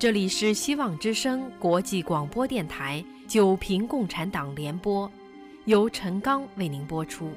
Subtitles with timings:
[0.00, 5.12] 这里是希望之声国际广播电台九平共产党联播，
[5.66, 7.30] 由陈刚为您播出。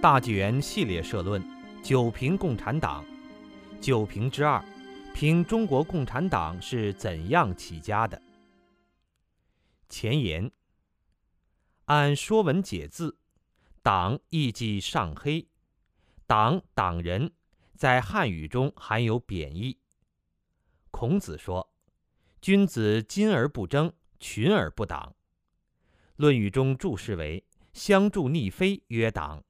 [0.00, 1.42] 大纪元系列社论：
[1.82, 3.04] 九平共产党。
[3.80, 4.64] 九平之二，
[5.12, 8.22] 评中国共产党是怎样起家的。
[9.88, 10.48] 前言：
[11.86, 13.10] 按《说文解字》，
[13.82, 15.48] 党意即上黑。
[16.28, 17.32] 党党人，
[17.74, 19.78] 在汉语中含有贬义。
[20.90, 21.72] 孔子说
[22.42, 25.16] ：“君子矜而不争，群而不党。”
[26.16, 29.42] 《论语》中注释为“相助逆非，曰党”。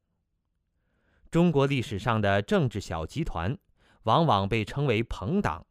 [1.33, 3.59] 中国历史上的政治小集团，
[4.05, 5.67] 往往被称为朋党，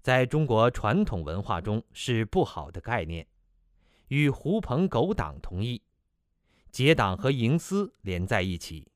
[0.00, 3.28] 在中国传统文化中是不好的概念，
[4.06, 5.82] 与狐朋狗党同义，
[6.70, 8.90] 结党和营私连在一起。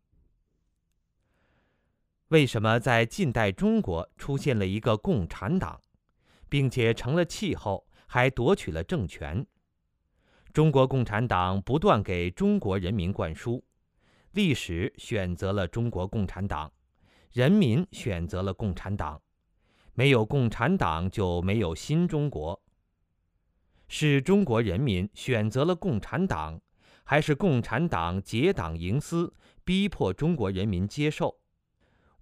[2.32, 5.78] 为什么在近代中国出现了一个共产党，
[6.48, 9.46] 并且成了气候，还夺取了政权？
[10.50, 13.62] 中国共产党不断给中国人民灌输：
[14.30, 16.72] 历史选择了中国共产党，
[17.32, 19.20] 人民选择了共产党，
[19.92, 22.58] 没有共产党就没有新中国。
[23.88, 26.58] 是中国人民选择了共产党，
[27.04, 31.41] 还是共产党结党营私，逼迫中国人民接受？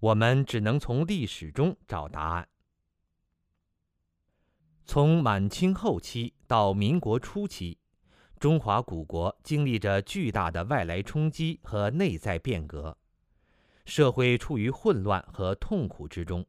[0.01, 2.49] 我们只能从历史中找答案。
[4.83, 7.77] 从满清后期到民国初期，
[8.39, 12.97] 中华古国经历着巨大的外来冲击和内在变革，
[13.85, 16.43] 社会处于混乱和痛苦之中。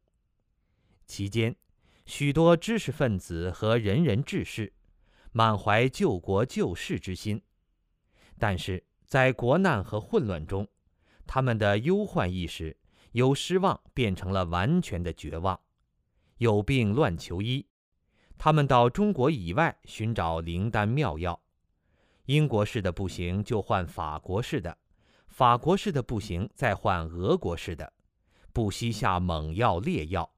[1.06, 1.54] 期间，
[2.06, 4.72] 许多知识分子和仁人志士
[5.30, 7.42] 满怀救国救世之心，
[8.38, 10.66] 但是在国难和混乱中，
[11.26, 12.78] 他们的忧患意识。
[13.12, 15.58] 由失望变成了完全的绝望，
[16.38, 17.66] 有病乱求医，
[18.36, 21.40] 他们到中国以外寻找灵丹妙药，
[22.24, 24.76] 英国式的不行就换法国式的，
[25.28, 27.92] 法国式的不行再换俄国式的，
[28.52, 30.30] 不惜下猛药烈药，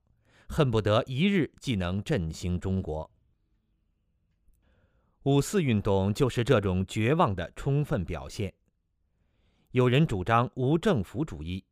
[0.48, 3.08] 恨不得一日即能振兴中国。
[5.22, 8.52] 五四运动就是这种绝望的充分表现。
[9.70, 11.64] 有人主张无政府主义。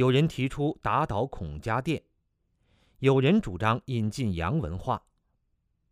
[0.00, 2.02] 有人提出打倒孔家店，
[3.00, 5.02] 有人主张引进洋文化，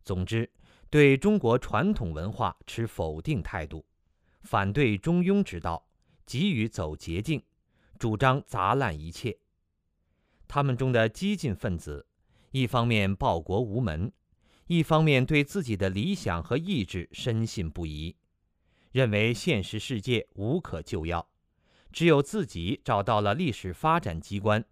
[0.03, 0.51] 总之，
[0.89, 3.85] 对中国传统文化持否定态度，
[4.41, 5.87] 反对中庸之道，
[6.25, 7.39] 急于走捷径，
[7.99, 9.37] 主张砸烂一切。
[10.47, 12.07] 他们中的激进分子，
[12.49, 14.11] 一方面报国无门，
[14.65, 18.15] 一方面对自己的理想和意志深信不疑，
[18.91, 21.29] 认为现实世界无可救药。
[21.91, 24.63] 只有自己找到了历史发展机关，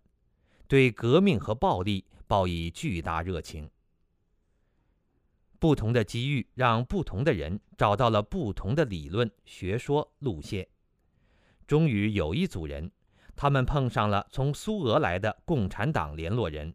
[0.68, 3.70] 对革命和暴力报以巨大热情。
[5.60, 10.68] 不同的机遇让不同的人找到了不同的理论、学说、路线。
[11.66, 12.92] 终于有一组人，
[13.36, 16.74] 他们碰上了从苏俄来的共产党联络人。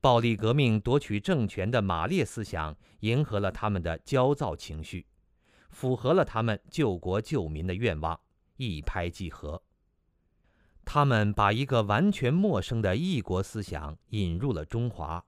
[0.00, 5.06] 暴力革命夺取政权的马列思想迎合了他们的焦躁情绪，
[5.70, 8.18] 符合了他们救国救民的愿望。
[8.58, 9.62] 一拍即合。
[10.84, 15.24] 他们把一个完全陌生的异国思想引入了中华。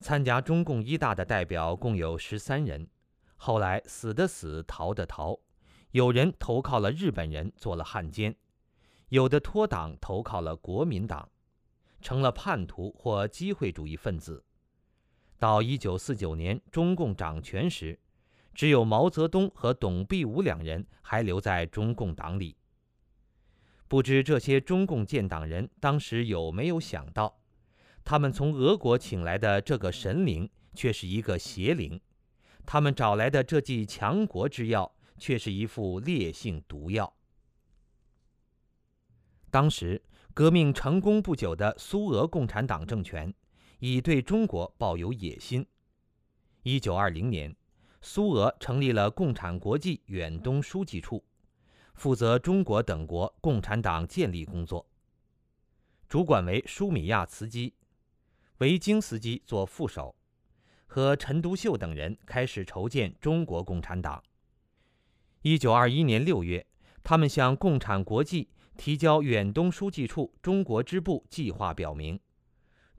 [0.00, 2.88] 参加中共一大的代表共有十三人，
[3.36, 5.38] 后来死的死，逃的逃，
[5.90, 8.34] 有人投靠了日本人做了汉奸，
[9.08, 11.28] 有的脱党投靠了国民党，
[12.00, 14.44] 成了叛徒或机会主义分子。
[15.38, 17.98] 到一九四九年中共掌权时。
[18.54, 22.56] 只有毛泽东和董必武两人还留在中共党里。
[23.88, 27.40] 不知这些中共建党人当时有没有想到，
[28.04, 32.00] 他们从俄国请来的这个神灵却是一个邪灵，
[32.64, 37.12] 他们找来的这剂强国之药却是一副烈性毒药。
[39.50, 40.00] 当时
[40.32, 43.34] 革命成功不久的苏俄共产党政权，
[43.80, 45.66] 已对中国抱有野心。
[46.62, 47.56] 一九二零年。
[48.02, 51.22] 苏俄成立了共产国际远东书记处，
[51.94, 54.86] 负责中国等国共产党建立工作。
[56.08, 57.74] 主管为舒米亚茨基，
[58.58, 60.16] 维京斯基做副手，
[60.86, 64.22] 和陈独秀等人开始筹建中国共产党。
[65.42, 66.66] 一九二一年六月，
[67.02, 72.18] 他们向共产国际提交远东书记处中国支部计划，表明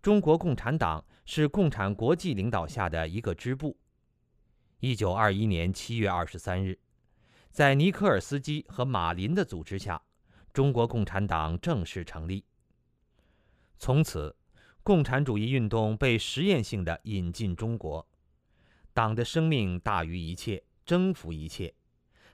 [0.01, 3.75] 中国共产党是共产国际领导下的一个支部。
[4.83, 6.80] 一九二一年七月二十三日，
[7.51, 10.01] 在尼科尔斯基和马林的组织下，
[10.51, 12.44] 中国共产党正式成立。
[13.78, 14.36] 从此，
[14.81, 18.07] 共产主义运动被实验性的引进中国，
[18.92, 21.75] 党的生命大于一切，征服一切，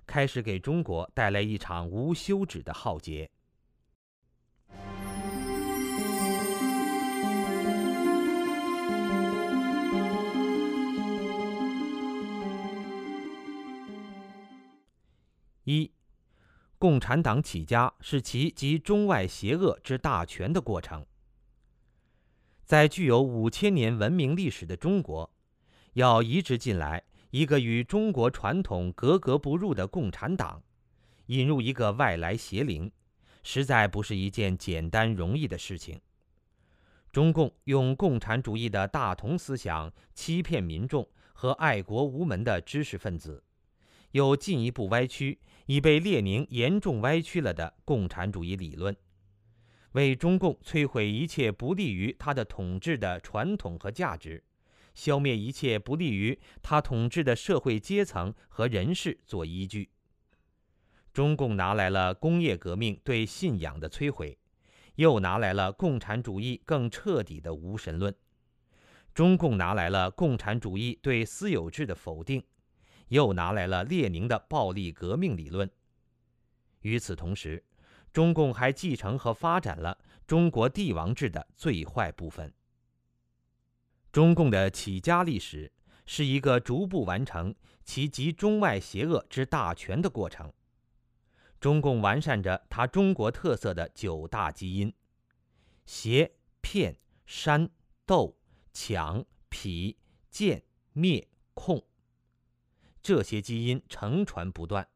[0.06, 3.30] 开始给中国带来一场无休止的浩劫。
[15.70, 15.92] 一，
[16.78, 21.06] 共产党起家是其集中外邪恶之大权的过程。
[22.64, 25.30] 在具有五千年文明历史的中国，
[25.92, 30.64] 要移植进来一个与中国传统格格不入的共产党，
[31.26, 32.90] 引入一个外来邪灵，
[33.44, 36.00] 实在不是一件简单容易的事情。
[37.12, 43.44] 中共用共产主义的大同思想欺骗民众和爱国无门的知识分子。
[44.12, 45.38] 又进一步歪曲
[45.68, 48.96] 已被列宁严重歪曲了的共产主义理论，
[49.92, 54.44] 为中共摧毁一切不利于他的统治的传统和价值，
[54.94, 59.90] 消灭一切不利于他统治的社会阶层和人士做依据。
[61.14, 64.38] 中共拿来了工业革命对信仰的摧毁，
[64.96, 68.16] 又拿来了共产主义更彻底的无神论。
[69.14, 72.42] 中共拿来了共产主义对私有制的否定。
[73.10, 75.70] 又拿来了列宁的暴力革命理论。
[76.82, 77.64] 与此同时，
[78.14, 82.54] 中共还继承和发展了中国帝王制的最坏部分。
[84.12, 85.72] 中共的起家历史
[86.06, 90.52] 是一个逐步完成其集中外邪恶之大权的过程。
[91.60, 94.94] 中共完善着它中国特色的九大基因：
[95.86, 96.32] 邪、
[96.62, 97.70] 骗、煽、
[98.06, 98.38] 斗、
[98.72, 99.96] 抢、痞、
[100.30, 100.64] 贱、
[100.94, 101.84] 灭、控。
[103.02, 104.88] 这些基因承传不断，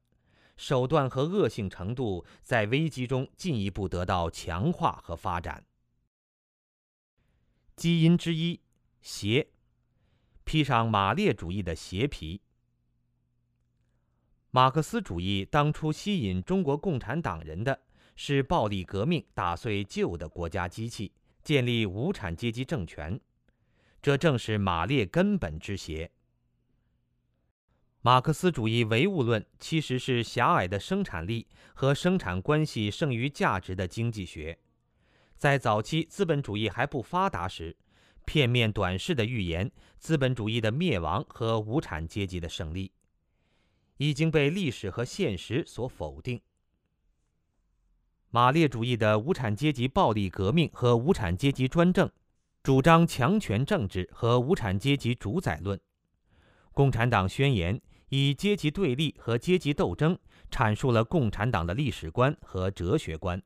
[0.58, 5.64] 手段和恶性程度在危机中进一步得到强化和发展。
[7.76, 8.60] 基因之一，
[9.02, 9.48] 邪，
[10.44, 12.42] 披上马列主义的邪皮。
[14.52, 17.80] 马克思主义当初吸引中国共产党人的
[18.18, 23.20] 是暴力革命打碎旧的国家机器，建立无产阶级政权，
[24.02, 26.12] 这正是马列根本之邪。
[28.04, 31.46] 马克思主义唯物论其实是狭隘的生产力
[31.76, 34.58] 和生产关系胜于价值的经济学，
[35.38, 37.78] 在早期资本主义还不发达时，
[38.26, 42.92] 片面短视的预言资本主义的灭亡和无产阶级的胜利，
[43.98, 46.42] 已经被历史和现实所否定。
[48.32, 52.10] 马列主义的无产阶级暴力革命和无产阶级专政，
[52.64, 55.80] 主张强权政治和无产阶级主宰论，
[56.72, 57.80] 共产党宣言。
[58.14, 60.20] 以阶级对立和阶级斗争
[60.50, 63.42] 阐述了共产党的历史观和哲学观。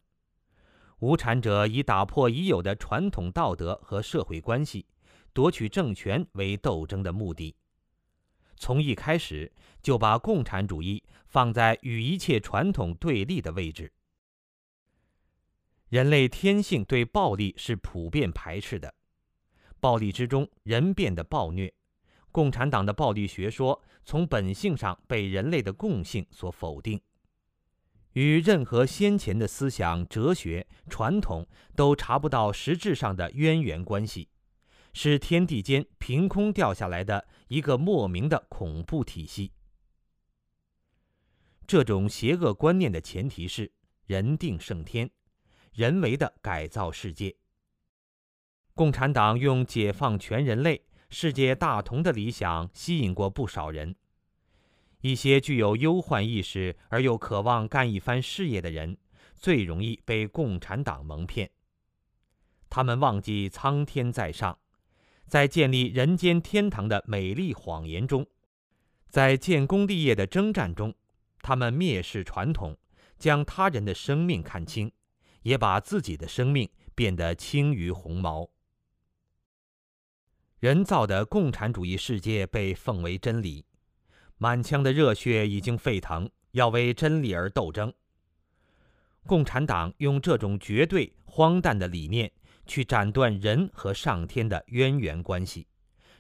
[1.00, 4.88] 无产者以打破已有的传统道德和社会关系，
[5.34, 7.56] 夺取政权为斗争的目的。
[8.56, 9.52] 从一开始
[9.84, 13.92] 就把共产主义放在与一切传统对立的位置。
[15.90, 18.96] 人类天性对暴力是普遍排斥的，
[19.80, 21.72] 暴力之中人变得暴虐。
[22.32, 27.02] 共产党的暴力学说从本性上被人类的共性所否定，
[28.14, 34.30] 与任何先前的思想、哲学、传统都查不到实质上的渊源关系，
[34.94, 39.52] 是天地间凭空掉下来的一个莫名的恐怖体系。
[41.66, 43.72] 这种邪恶观念的前提是
[44.06, 45.10] 人定胜天，
[45.74, 47.36] 人为的改造世界。
[48.76, 50.86] 共产党用解放全人类。
[51.18, 53.96] 世界大同的理想吸引过不少人，
[55.00, 58.98] 一些具有忧患意识而又渴望干一番事业的人，
[59.34, 61.50] 最容易被共产党蒙骗。
[62.70, 64.60] 他们忘记苍天在上，
[65.26, 68.28] 在建立人间天堂的美丽谎言中，
[69.08, 70.94] 在建功立业的征战中，
[71.42, 72.76] 他们蔑视传统，
[73.18, 74.92] 将他人的生命看轻，
[75.44, 78.50] 也把自己的生命变得轻于鸿毛。
[80.66, 83.64] 人造的共产主义世界被奉为真理，
[84.40, 87.94] 满腔的热血已经沸腾，要为真理而斗争。
[89.28, 92.32] 共产党用这种绝对荒诞的理念
[92.66, 95.68] 去斩断人和上天的渊源关系，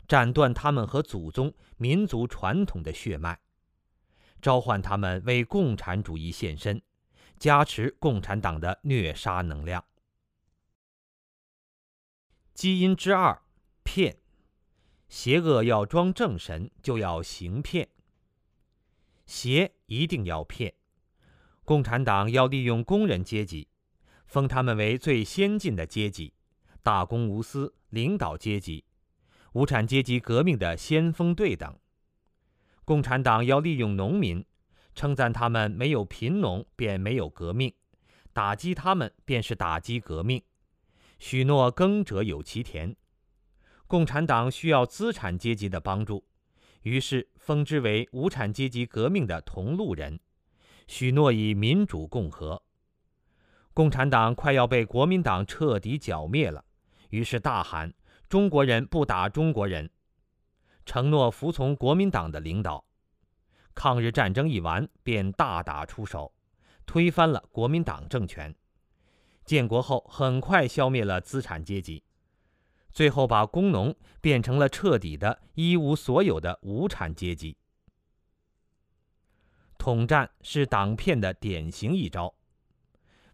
[0.07, 3.39] 斩断他们和祖宗、民族传统的血脉，
[4.43, 6.79] 召唤他们为共产主义献身，
[7.39, 9.83] 加持共产党的虐杀能量。
[12.53, 13.41] 基因之二，
[13.83, 14.15] 骗。
[15.07, 17.87] 邪恶要装正神，就要行骗。
[19.25, 20.73] 邪一定要骗。
[21.63, 23.67] 共产党要利用工人阶级，
[24.27, 26.33] 封他们为最先进的阶级，
[26.83, 28.85] 大公无私、领导阶级，
[29.53, 31.77] 无产阶级革命的先锋队等。
[32.83, 34.45] 共产党要利用农民，
[34.93, 37.73] 称赞他们没有贫农便没有革命，
[38.31, 40.43] 打击他们便是打击革命，
[41.17, 42.95] 许诺耕者有其田。
[43.87, 46.25] 共产党需要资产阶级的帮助，
[46.81, 50.19] 于是封之为无产阶级革命的同路人。
[50.87, 52.61] 许诺以民主共和。
[53.73, 56.63] 共产党快要被国民党彻底剿灭了，
[57.09, 57.93] 于是大喊
[58.29, 59.89] ：“中国人不打中国人！”
[60.85, 62.85] 承诺服从国民党的领导。
[63.73, 66.33] 抗日战争一完，便大打出手，
[66.85, 68.55] 推翻了国民党政权。
[69.43, 72.04] 建国后，很快消灭了资产阶级，
[72.95, 77.57] 最后把工农变成了彻底的一无所有的无产阶级。
[79.77, 82.33] 统战是党骗的典型一招。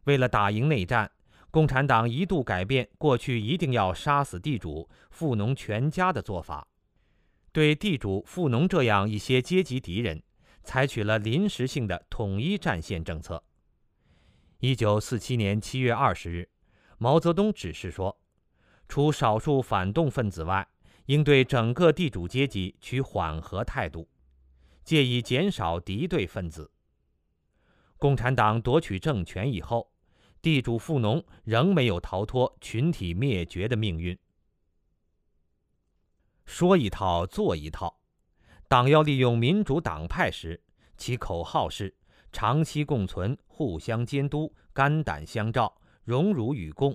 [0.05, 1.11] 为了打赢内战，
[1.51, 6.67] 共产党一度改变过去一定要杀死地主、富农全家的做法，
[7.51, 10.23] 对地主、富农这样一些阶级敌人，
[10.63, 13.43] 采取了临时性的统一战线政策。
[14.57, 16.49] 一九四七年七月二十日，
[16.97, 18.19] 毛泽东指示说，
[18.91, 20.67] 除少数反动分子外，
[21.05, 24.05] 应对整个地主阶级取缓和态度。
[24.83, 26.69] 借以减少敌对分子。
[27.95, 29.93] 共产党夺取政权以后，
[30.41, 34.19] 地主富农仍没有逃脱群体灭绝的命运。
[36.43, 37.97] 说一套做一套，
[38.67, 40.61] 党要利用民主党派时，
[40.97, 41.95] 其口号是
[42.33, 46.93] “长期共存，互相监督，肝胆相照，荣辱与共”。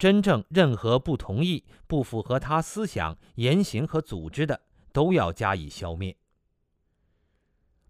[0.00, 4.58] 真正任何不同意、不符合他思想言行和组织的，
[4.94, 6.16] 都要加以消灭。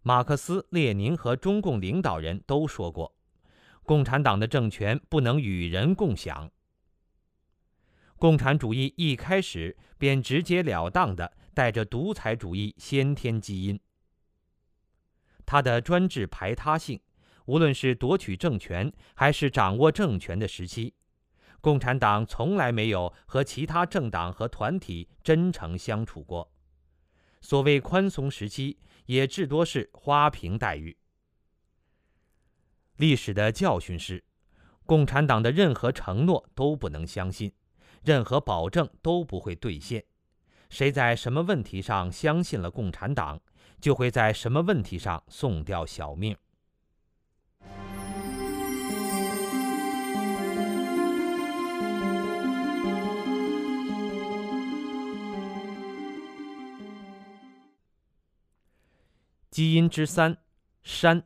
[0.02, 3.14] 马克思、列宁和中共领导人都说过，
[3.84, 6.50] 共产党的政权不能与人共享。
[8.16, 13.78] 共产主义一开始便直截了当地带着独裁主义先天基因，
[15.46, 17.00] 他的专制排他性，
[17.46, 20.92] 无论是夺取政权还是掌握政权的时期，
[21.60, 26.50] 共产党从来没有和其他政党和团体真诚相处过。
[27.40, 28.78] 所谓宽松时期。
[29.06, 30.96] 也至多是花瓶待遇。
[32.96, 34.22] 历史的教训是，
[34.86, 37.52] 共产党的任何承诺都不能相信，
[38.04, 40.04] 任何保证都不会兑现。
[40.68, 43.40] 谁在什么问题上相信了共产党，
[43.80, 46.36] 就会在什么问题上送掉小命。
[59.50, 60.38] 基因之三，
[60.84, 61.24] 煽，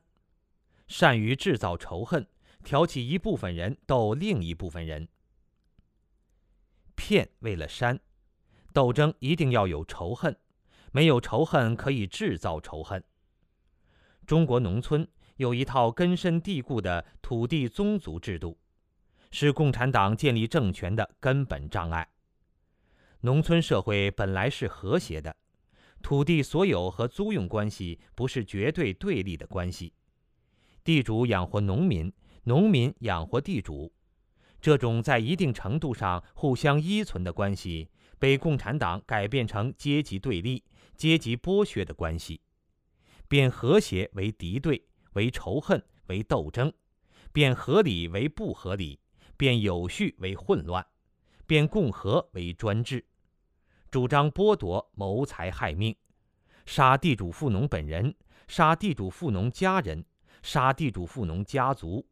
[0.89, 2.27] 善于制造仇恨，
[2.63, 5.07] 挑起一部分人斗另一部分人。
[6.97, 8.01] 骗为了煽，
[8.73, 10.35] 斗争一定要有仇恨，
[10.91, 13.05] 没有仇恨可以制造仇恨。
[14.27, 18.59] 中国农村有一套根深蒂固的土地宗族制度，
[19.31, 22.09] 是共产党建立政权的根本障碍。
[23.21, 25.37] 农村社会本来是和谐的。
[26.05, 29.95] 土地所有和租用关系不是绝对对立的关系，
[30.85, 33.91] 地主养活农民，农民养活地主，
[34.61, 40.63] 这种在一定程度上互相依存的关系，被共产党改变成阶级对立、
[40.95, 42.43] 阶级剥削的关系，
[43.27, 46.71] 变和谐为敌对、为仇恨、为斗争，
[47.33, 49.01] 变合理为不合理，
[49.39, 50.87] 变有序为混乱，
[51.47, 53.03] 变共和为专制。
[53.95, 55.95] 主张剥夺、谋财害命，
[56.67, 58.13] 杀地主富农本人，
[58.49, 60.05] 杀地主富农家人，
[60.43, 62.05] 杀地主富农家族。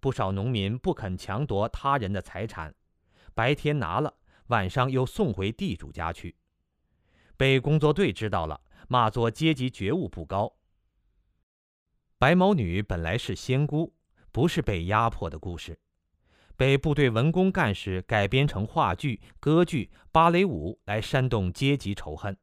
[0.00, 2.74] 不少农民不肯强夺他人的财产，
[3.34, 4.12] 白天拿了，
[4.48, 6.34] 晚上又送回地主家去。
[7.36, 10.56] 被工作队知道了，骂作阶级觉悟不高。
[12.18, 13.94] 白毛女本来是仙姑，
[14.32, 15.78] 不是被压迫的故事。
[16.56, 22.36] 被部队文工干事改编成话剧、歌剧、芭蕾舞来煽动阶级仇恨。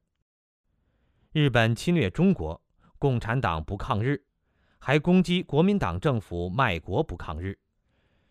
[1.32, 2.62] 日本侵略中国，
[3.00, 4.26] 共产党不抗日，
[4.80, 7.58] 还攻击国民党政府卖国不抗日，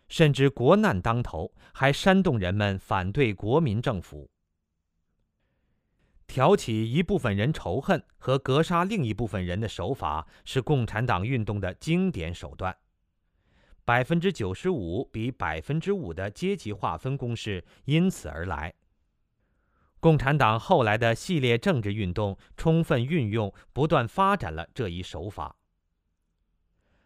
[0.08, 4.30] 甚至国难当头还煽动人们反对国民政府，
[6.26, 12.76] 挑起一部分人仇恨和格杀另一部分人的手法，是共产党运动的经典手段。
[13.84, 18.72] 百分之九十五比百分之五的阶级划分公式因此而来。
[19.98, 25.56] 共产党后来的系列政治运动充分运用、不断发展了这一手法。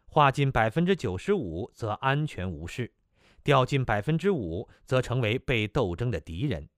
[0.07, 2.93] 划进百分之九十五则安全无事，
[3.43, 6.69] 掉进百分之五则成为被斗争的敌人。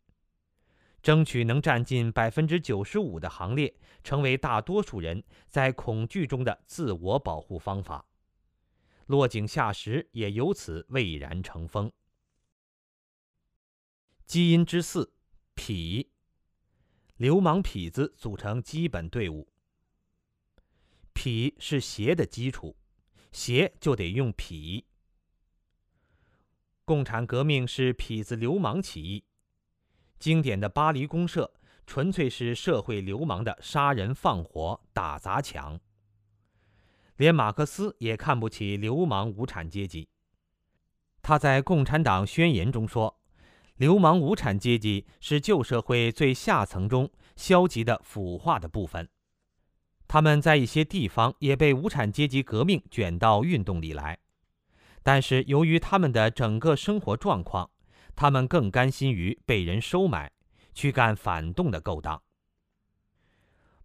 [1.03, 3.73] 争取能占进百分之九十五的行列，
[4.03, 8.05] 成为大多数人在恐惧中的自我保护方法。
[9.07, 11.91] 落井下石也由此蔚然成风。
[14.27, 15.13] 基因之四，
[15.55, 16.09] 痞。
[17.17, 19.49] 流氓痞子组成基本队伍。
[21.15, 22.77] 痞是邪的基础，
[23.33, 24.85] 邪就得用痞。
[26.85, 29.25] 共产革命是痞子流氓起义。
[30.19, 31.53] 经典的巴黎公社
[31.87, 35.81] 纯粹是社会流氓的杀人放火、打砸抢。
[37.17, 40.09] 连马克思也看不起流氓无产阶级。
[41.23, 43.21] 他在《共产党宣言》中说
[43.77, 49.09] ：“流氓无产阶级是旧社会最下层中消极的腐化的部分，
[50.07, 54.19] 他们在一些地方也被无产阶级革命卷到运动里来，
[55.03, 57.71] 但是由于他们的整个生活状况。”
[58.19, 60.33] 他们更甘心于被人收买，
[60.73, 62.23] 去干反动的勾当。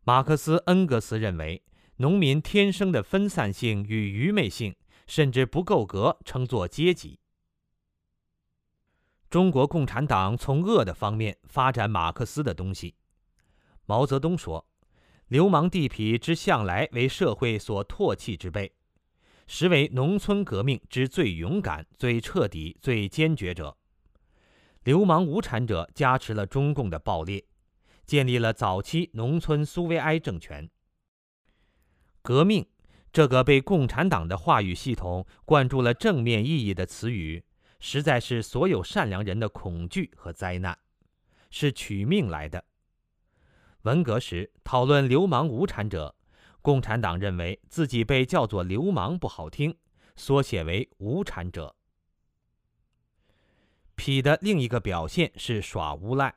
[0.06, 1.62] 马克思、恩格斯认为，
[2.01, 7.20] 农民天生的分散性与愚昧性，甚至不够格称作阶级。
[9.29, 12.96] 中国共产党从恶的方面发展马克思的东西。
[13.86, 14.67] 毛泽东说
[15.29, 18.74] ：“流氓地痞之向来为社会所唾弃之辈，
[19.46, 23.77] 实为农村革命之最勇敢、最彻底、最坚决者。”
[24.86, 27.46] 流氓无产者加持了中共的暴烈，
[28.08, 30.67] 建立了早期农村苏维埃政权。
[32.22, 32.66] 革命
[33.12, 37.44] 这个被共产党的话语系统灌注了正面意义的词语，
[37.80, 40.78] 实在是所有善良人的恐惧和灾难，
[41.50, 42.63] 是取命来的。
[43.82, 46.16] 文革时讨论流氓无产者，
[46.62, 49.75] 共产党认为自己被叫做流氓不好听，
[50.16, 51.75] 缩写为无产者。
[53.98, 56.36] 痞的另一个表现是耍无赖。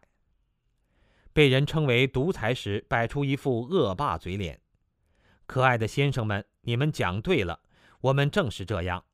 [1.33, 4.61] 被人称为独裁时，摆出一副恶霸嘴脸。
[5.47, 7.61] 可爱的先生们，你们讲对了，
[8.01, 9.05] 我们正是这样。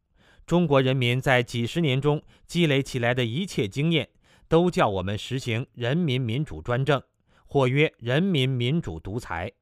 [0.46, 4.10] 中国人民在几十年中积累起来的一切经验，
[4.48, 7.02] 都叫我们实行人民民主专政，
[7.46, 9.52] 或曰人民民主独裁。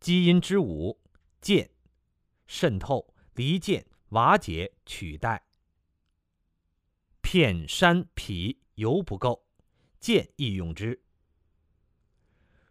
[0.00, 0.98] 基因之五，
[1.40, 1.70] 渐，
[2.46, 5.44] 渗透、离间、瓦解、取代。
[7.20, 9.46] 片山痞犹不够，
[10.00, 11.02] 剑亦用之。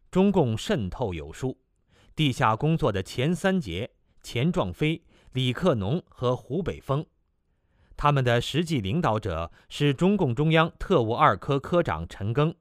[0.09, 1.61] 中共渗透有术，
[2.15, 7.06] 地下工作的前三杰钱壮飞、李克农和胡北峰，
[7.95, 12.56] 他们的实际领导者是中共中央特务二科科长陈赓。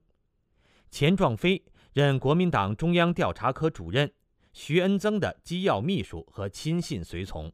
[0.90, 4.12] 钱壮飞任国民党中央调查科主任，
[4.52, 7.52] 徐恩曾的机要秘书和亲信随从。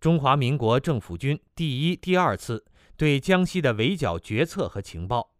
[0.00, 2.64] 中华民国政府军第一、第二次。
[2.98, 5.34] 对江西的围剿决策和情报，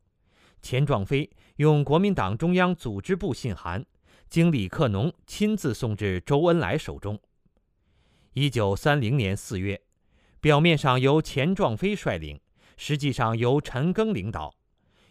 [0.60, 3.82] 钱壮飞用国民党中央组织部信函，
[4.28, 7.18] 经李克农亲自送至周恩来手中。
[8.34, 9.80] 一九三零年四月，
[10.40, 12.40] 表面上由钱壮飞率领，
[12.76, 14.54] 实际上由陈赓领导，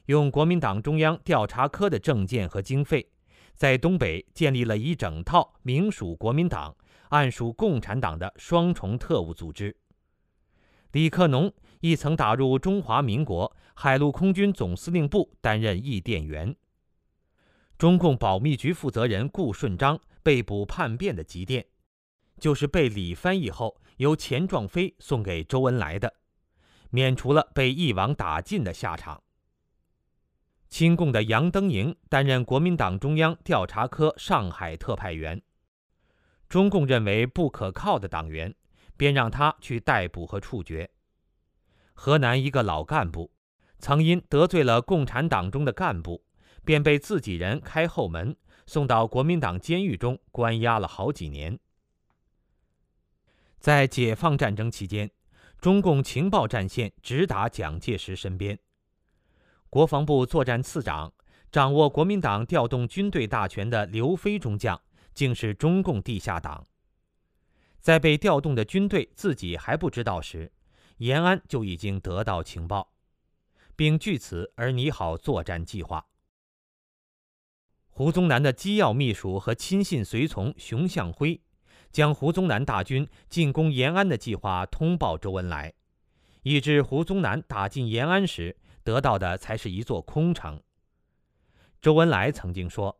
[0.05, 3.09] 用国民党中央调查科的证件和经费，
[3.55, 6.75] 在东北建立了一整套明属国民党、
[7.09, 9.75] 暗属共产党的双重特务组织。
[10.91, 11.53] 李克农。
[11.81, 16.55] 亦曾打入中华民国海陆空军总司令部担任译电员。
[17.77, 21.65] 中共保密局负责人顾顺章被捕叛变的急电，
[22.39, 26.13] 就是被李翻译后由钱壮飞送给周恩来的，
[26.89, 29.21] 免除了被一网打尽的下场。
[30.69, 35.41] 亲共的杨登营担任国民党中央调查科上海特派员，
[36.49, 38.53] 中共认为不可靠的党员，
[38.97, 40.89] 便让他去逮捕和处决。
[41.93, 43.31] 河南一个老干部，
[43.79, 46.25] 曾因得罪了共产党中的干部，
[46.65, 51.57] 便被自己人开后门，送到国民党监狱中关押了好几年。
[53.59, 55.09] 在解放战争期间，
[55.59, 58.59] 中共情报战线直达蒋介石身边。
[59.69, 61.13] 国防部作战次长、
[61.51, 64.79] 掌握国民党调动军队大权的刘飞中将，
[65.13, 66.65] 竟是中共地下党。
[67.79, 70.51] 在被调动的军队自己还不知道时，
[70.97, 72.91] 延安就已经得到情报，
[73.75, 76.05] 并据此而拟好作战计划。
[77.97, 81.39] 胡宗南的机要秘书和亲信随从熊向晖，
[81.93, 85.73] 将胡宗南大军进攻延安的计划通报周恩来，
[86.43, 90.61] 以致胡宗南打进延安时得到的才是一座空城。
[91.81, 92.99] 周恩来曾经说：“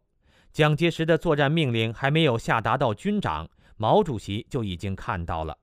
[0.53, 5.58] 蒋介石的作战命令还没有下达到军长，毛主席就已经看到了。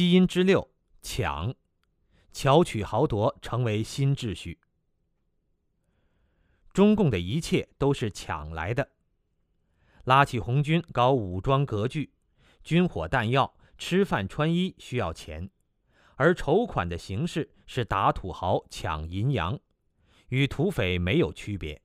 [0.00, 0.66] 基因之六，
[1.02, 1.54] 抢，
[2.32, 4.58] 巧取豪夺成为新秩序。
[6.72, 8.92] 中共的一切都是抢来的。
[10.04, 12.14] 拉起红军搞武装割据，
[12.64, 15.50] 军火弹药、吃饭穿衣需要钱，
[16.16, 19.60] 而筹款的形式是打土豪、抢银洋，
[20.30, 21.82] 与土匪没有区别。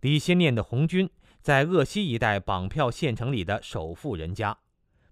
[0.00, 1.08] 李先念的红军
[1.40, 4.58] 在鄂西一带绑票县城里的首富人家，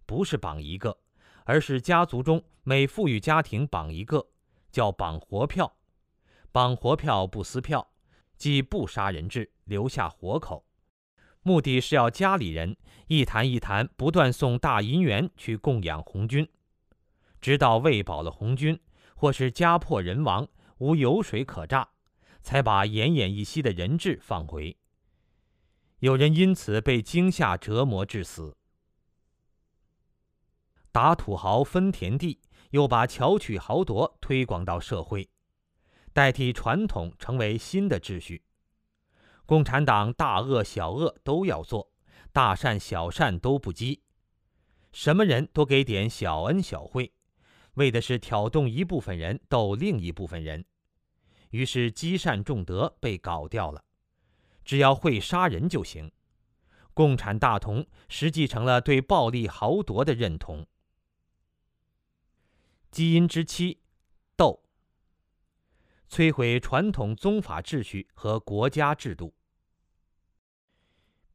[0.04, 0.98] 不是绑一个，
[1.48, 4.28] 而是家族中每富裕家庭绑一个，
[4.70, 5.78] 叫绑活票。
[6.52, 7.90] 绑活票不撕票，
[8.36, 10.66] 即不杀人质，留下活口。
[11.40, 16.46] 目的是要家里人一坛一坛不断送大银元去供养红军，
[17.40, 18.78] 直到喂饱了红军，
[19.16, 21.88] 或是家破人亡无油水可榨，
[22.42, 24.76] 才把奄奄一息的人质放回。
[26.00, 28.54] 有人因此被惊吓折磨致死。
[30.98, 35.30] 打土豪分田地，又把巧取豪夺推广到社会，
[36.12, 38.42] 代替传统成为新的秩序。
[39.46, 41.92] 共产党大恶小恶都要做，
[42.32, 44.02] 大善小善都不积，
[44.90, 47.12] 什么人都给点小恩小惠，
[47.74, 50.64] 为的是挑动一部分人斗另一部分人，
[51.50, 53.84] 于是积善重德被搞掉了，
[54.64, 56.10] 只要会杀人就行。
[56.92, 60.66] 共产大同实际成了对暴力豪夺的认同。
[62.90, 63.80] 基因之七，
[64.36, 64.62] 斗，
[66.08, 69.34] 摧毁传统宗法秩序和国家制度。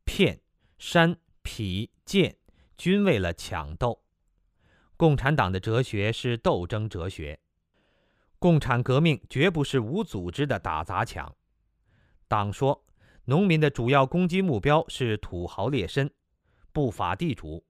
[0.04, 0.42] 骗、
[0.78, 2.38] 煽、痞、贱，
[2.78, 4.04] 均为了抢斗。
[4.98, 7.40] 共产党的哲学是斗争哲学，
[8.40, 11.36] 共产革命绝不是无组织的打砸抢。
[12.28, 12.86] 党说，
[13.26, 16.10] 农民的主要攻击目标是土豪劣绅、
[16.72, 17.66] 不法地主，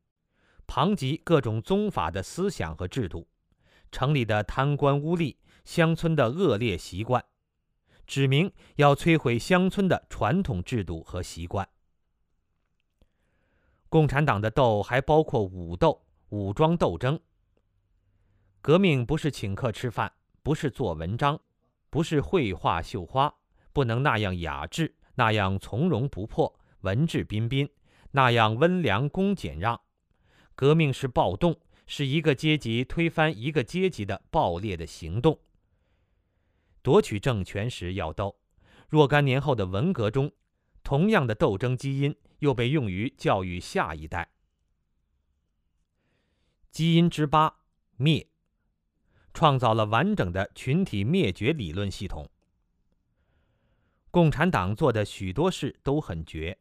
[0.66, 3.28] 旁及各种宗法的思想和制度，
[3.94, 7.24] 城里的贪官污吏，乡村的恶劣习惯，
[8.08, 11.70] 指明要摧毁乡村的传统制度和习惯。
[13.88, 17.20] 共产党的斗还包括武斗、武装斗争。
[18.62, 21.40] 革命不是请客吃饭，不是做文章，
[21.92, 23.32] 不是绘画绣花，
[23.72, 27.70] 不能那样雅致，那样从容不迫、文质彬彬，
[28.10, 29.80] 那样温良恭俭让。
[30.56, 35.40] 革命是暴动，是一个阶级推翻一个阶级的暴烈的行动。
[36.82, 38.40] 夺取政权时要斗，
[38.90, 40.32] 若干年后的文革中，
[40.84, 42.16] 同样的斗争基因。
[42.44, 44.34] 又被用于教育下一代。
[46.70, 47.62] 基因之八
[47.96, 48.28] 灭，
[49.34, 52.30] 创造了完整的群体灭绝理论系统。
[54.12, 56.60] 共产党做的许多事都很绝，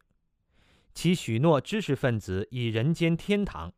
[0.93, 3.73] 其许诺知识分子以人间天堂，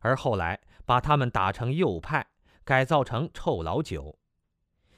[0.00, 2.26] 而后来把他们打成右派，
[2.64, 4.16] 改造成臭老九；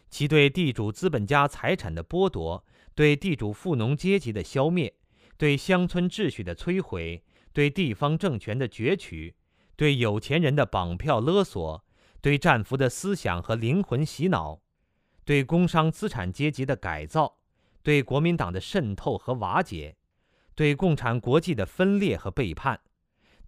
[0.08, 4.94] 其对地主资本家财产的剥夺，对地主富农阶级的消灭。
[5.36, 9.34] 对乡村秩序的摧毁，对地方政权的攫取，
[9.74, 11.82] 对有钱人的绑票勒索，
[12.20, 14.60] 对战俘的思想和灵魂洗脑，
[15.24, 17.38] 对工商资产阶级的改造，
[17.82, 19.96] 对国民党的渗透和瓦解，
[20.54, 22.78] 对共产国际的分裂和背叛，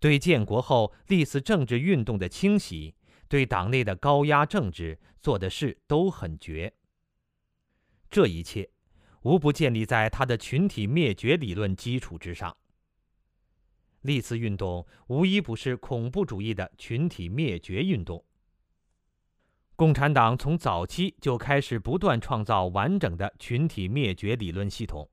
[0.03, 2.93] 对建国后历次政治运动的清洗，
[3.29, 6.75] 对党内的高压政治做的事都很绝。
[8.11, 8.69] 这一切。
[9.23, 12.57] 无不建立在他的群体灭绝理论基础之上。
[14.01, 18.25] 历次运动无一不是恐怖主义的群体灭绝运动。
[19.77, 25.09] 共产党从早期就开始不断创造完整的群体灭绝理论系统，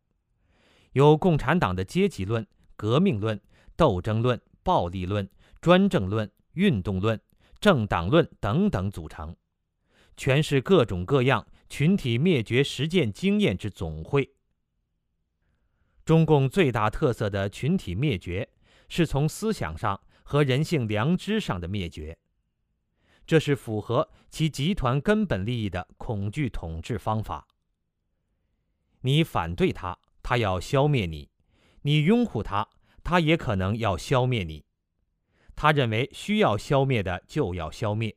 [0.94, 3.40] 由共产党的阶级论、革命论、
[3.76, 5.28] 斗争论、暴力论、
[5.60, 7.20] 专政论、运动论、
[7.60, 9.36] 政党论等等组成，
[10.16, 11.44] 全是各种各样。
[11.68, 14.32] 群体灭绝实践经验之总会。
[16.06, 18.48] 中共最大特色的群体灭绝，
[18.88, 22.16] 是从思想上和人性良知上的灭绝。
[23.26, 27.48] 这是符合其集团根本利益的恐惧统治方法。
[29.02, 31.32] 你反对他，他要消灭你；
[31.82, 32.68] 你拥护他，
[33.10, 34.64] 他也可能要消灭你。
[35.56, 38.16] 他认为需要消灭的就要消灭。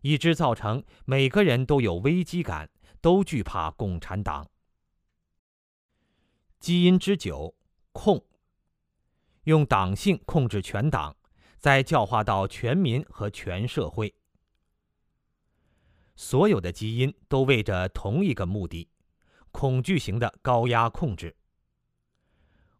[0.00, 2.68] 以致造成每个人都有危机感，
[3.00, 4.50] 都惧怕共产党。
[6.58, 7.54] 基因之九，
[7.92, 8.24] 控，
[9.44, 11.16] 用党性控制全党，
[11.56, 14.12] 再教化到全民和全社会。
[16.16, 18.88] 所有的基因都为着同一个目的：
[19.52, 21.36] 恐惧型的高压控制。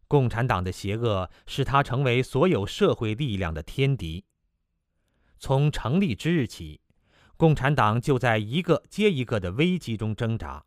[0.09, 4.25] 共产党的邪恶使它成为所有社会力量的天敌。
[5.37, 6.81] 从成立之日起，
[7.37, 10.65] 共产党就在一个接一个的危机中挣扎，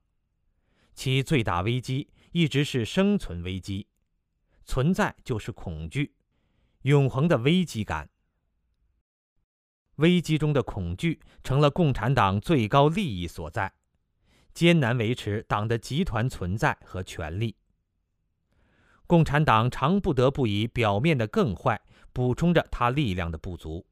[0.95, 3.89] 其最大危机一直是生存危机，
[4.65, 6.15] 存在就是恐惧，
[6.83, 8.09] 永恒的危机感。
[9.97, 13.75] 危机中的恐惧成了共产党最高利益所在，
[14.55, 17.57] 艰难维持党的集团存在和权力。
[19.07, 21.81] 共产党常不得不以表面的更坏
[22.13, 23.87] 补充着他力量的不足。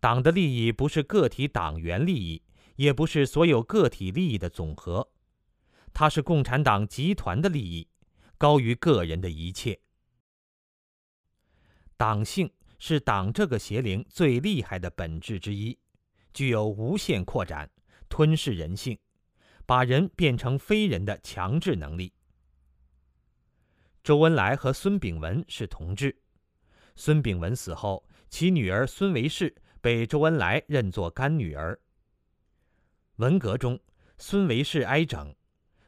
[0.00, 2.42] 党的利益不是个体党员利益，
[2.76, 5.10] 也不是所有个体利益的总和，
[5.92, 7.88] 它是共产党集团的利益，
[8.38, 9.80] 高于个人的一切。
[11.96, 12.50] 党性。
[12.86, 15.78] 是党这个邪灵最厉害的本质之一，
[16.34, 17.70] 具有无限扩展、
[18.10, 18.98] 吞噬人性、
[19.64, 22.12] 把人变成非人的强制能力。
[24.04, 26.14] 周恩来和孙炳文是同志，
[26.94, 31.80] 孙炳文死后，其女儿孙维世被周恩来认作干女儿。
[33.16, 33.80] 文革中，
[34.18, 35.34] 孙维世挨整，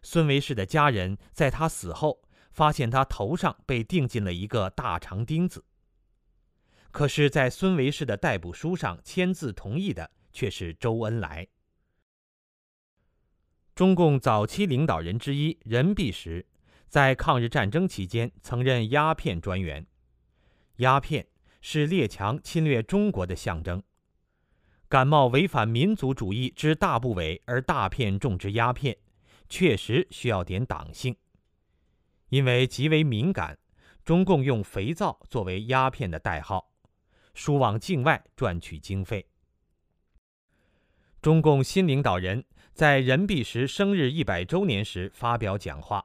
[0.03, 5.63] 孙维世的家人在他死后发现他头上被钉进了一个大长钉子。
[6.91, 11.47] 可是，在孙维世的逮捕书上签字同意的却是周恩来。
[13.75, 16.47] 中共早期领导人之一任弼时，
[16.89, 19.87] 在抗日战争期间曾任鸦片专员。
[20.77, 21.27] 鸦片
[21.61, 23.83] 是列强侵略中国的象征。
[24.89, 28.97] 感冒违反民族主义之大不韪而大片种植鸦片，
[29.49, 31.17] 确实需要点党性。
[32.29, 33.59] 因为极为敏感，
[34.05, 36.73] 中共用肥皂作为鸦片的代号。
[37.35, 39.27] 输往境外赚取经费。
[41.21, 46.03] 中共新领导人在任弼时生日一百周年时发表讲话，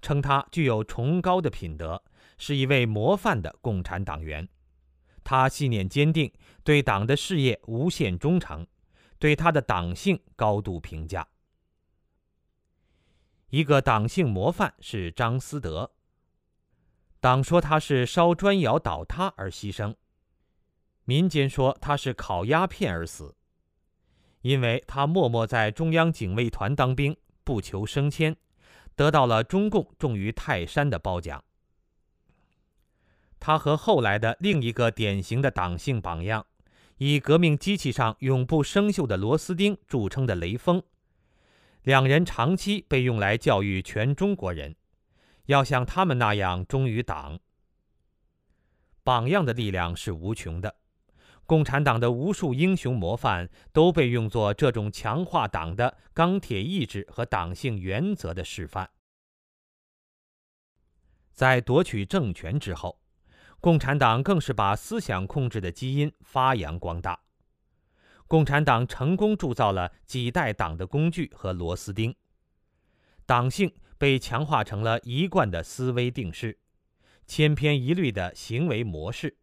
[0.00, 2.02] 称他具有崇高的品德，
[2.38, 4.48] 是一位模范的共产党员。
[5.22, 6.32] 他信念坚定，
[6.64, 8.66] 对党的事业无限忠诚，
[9.18, 11.28] 对他的党性高度评价。
[13.50, 15.92] 一个党性模范是张思德。
[17.20, 19.94] 党说他是烧砖窑倒塌而牺牲。
[21.04, 23.34] 民间说他是烤鸦片而死，
[24.40, 28.36] 因为他默默在中央警卫团当兵，不求升迁，
[29.00, 31.42] 得到了中共重于泰山的褒奖。
[33.38, 36.44] 他和后来的另一个典型的党性榜样，
[36.98, 40.82] 以革命机器上永不生锈的螺丝钉著称的雷锋，
[41.84, 44.76] 两人长期被用来教育全中国人，
[45.46, 47.40] 要像他们那样忠于党。
[49.02, 50.76] 榜样的力量是无穷的。
[51.50, 58.88] 共产党的无数英雄模范都被用作这种强化党的钢铁意志和党性原则的示范。
[61.34, 63.00] 在夺取政权之后，
[63.58, 67.18] 共产党更是把思想控制的基因发扬光大。
[68.28, 72.14] 共产党成功铸造了几代党的工具和螺丝钉，
[73.26, 76.60] 党性被强化成了一贯的思维定式，
[77.26, 79.36] 千篇一律的行为模式。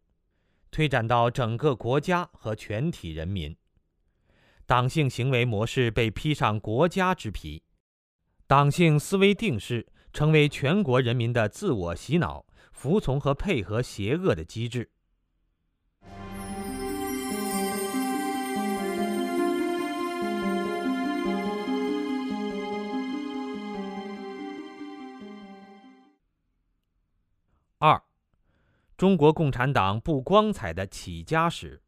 [0.70, 3.56] 推展到整个国家和全体人民，
[4.66, 7.62] 党性行为模式被披上国家之皮，
[8.46, 14.90] 党性思维定势成为全国人民的自我洗脑、服从和配合邪恶的机制。
[28.98, 31.80] 中国共产党不光彩的起家史。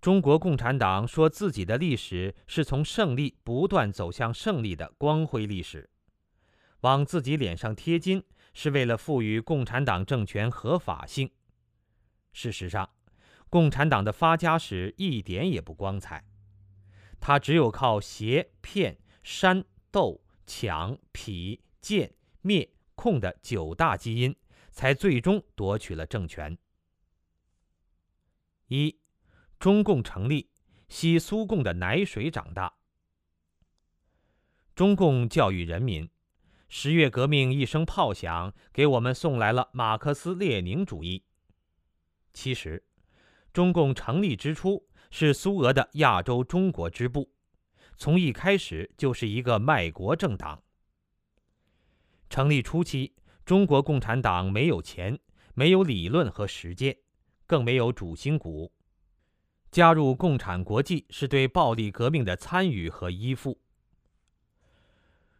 [0.00, 5.88] 中国共产党说自己的历史是从胜利不断走向胜利的光辉历史，
[6.80, 11.30] 往自己脸上贴金是为了赋予共产党政权合法性。
[12.32, 12.90] 事实上，
[13.48, 16.24] 共产党的发家史一点也不光彩，
[17.20, 24.34] 它只有靠挟、骗、煽、斗、抢、痞、贱、灭、控的九大基因。
[24.80, 26.56] 才最终夺取了政权。
[28.68, 28.98] 一，
[29.58, 30.48] 中共成立，
[30.88, 32.72] 吸苏共的奶水长大。
[34.74, 36.08] 中共教育人民，
[36.70, 41.26] 十月革命一声炮响，给我们送来了马克思列宁主义。
[42.32, 42.82] 其实，
[43.52, 47.30] 中共成立之初是苏俄的亚洲中国支部，
[47.98, 50.62] 从一开始就是一个卖国政党。
[52.30, 53.14] 成立初期。
[53.50, 55.18] 中国共产党没有钱，
[55.54, 56.96] 没有理论和实践，
[57.48, 58.70] 更没有主心骨。
[59.72, 63.60] 加入共产国际是对暴力革命的参与和依附。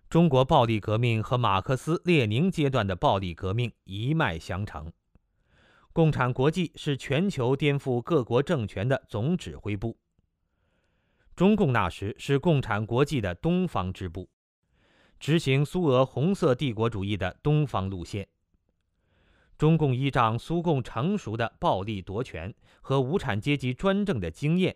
[0.09, 4.93] 中国暴力革命和马克思列宁阶段的暴力革命一脉相承。
[5.93, 9.97] 共产国际是全球颠覆各国政权的总指挥部。
[11.37, 14.29] 中共那时是共产国际的东方支部，
[15.21, 18.27] 执行苏俄红色帝国主义的东方路线。
[19.59, 24.75] 中共依仗苏共成熟的暴力夺权和无产阶级专政的经验，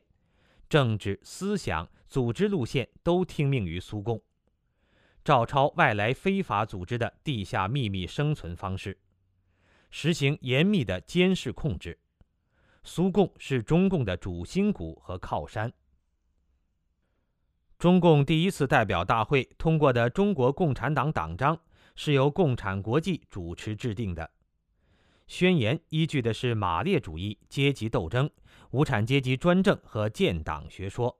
[0.68, 4.20] 政治、思想、组织路线都听命于苏共，
[5.24, 8.98] 照抄外来非法组织的地下秘密生存方式。
[9.90, 11.98] 实行严密的监视控制，
[12.83, 15.72] 苏共是中共的主心骨和靠山。
[17.85, 21.55] 中共第一次代表大会通过的《中国共产党党章》
[21.94, 24.31] 是由共产国际主持制定的，
[25.27, 28.31] 宣言依据的是马列主义、阶级斗争、
[28.70, 31.14] 无产阶级专政和建党学说，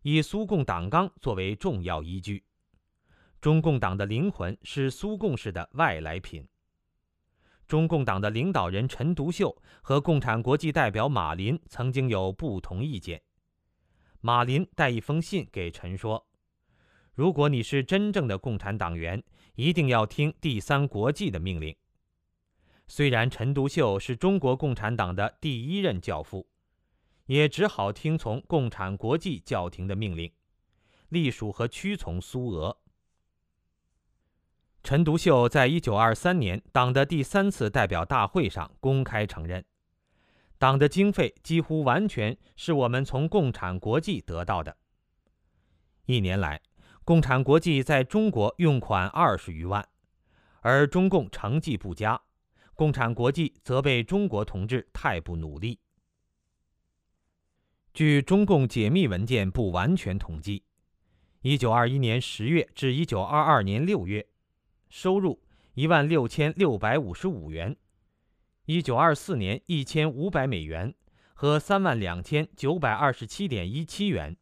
[0.00, 2.42] 以苏共党纲作为重要依据。
[3.38, 6.48] 中共党的灵魂是苏共式的外来品。
[7.66, 13.20] 中共党的领导人陈独秀和共产国际代表马林曾经有不同意见。
[14.28, 16.28] 马林带一封信给陈说
[17.16, 21.74] ：“如果你是真正的共产党员，一定要听第三国际的命令。”
[22.86, 26.46] 虽然陈独秀是中国共产党的第一任教父，
[27.24, 30.30] 也只好听从共产国际教廷的命令，
[31.08, 32.76] 隶属和屈从苏俄。
[34.82, 39.64] 陈独秀在一九二三年党的第三次代表大会上公开承认，
[40.58, 44.76] 党的经费几乎完全是我们从共产国际得到的。
[46.06, 46.60] 一年来，
[47.04, 49.88] 共产国际在中国用款二十余万，
[50.60, 52.20] 而中共成绩不佳，
[52.74, 55.78] 共产国际责备中国同志太不努力。
[57.94, 60.64] 据中共解密文件不完全统计，
[61.42, 64.26] 一九二一年十月至一九二二年六月。
[64.90, 65.38] 收入
[65.74, 67.76] 一万六千六百五十五元，
[68.70, 70.94] 一九二四年一千五百美元
[71.32, 74.36] 和三万两千九百二十七点一七元。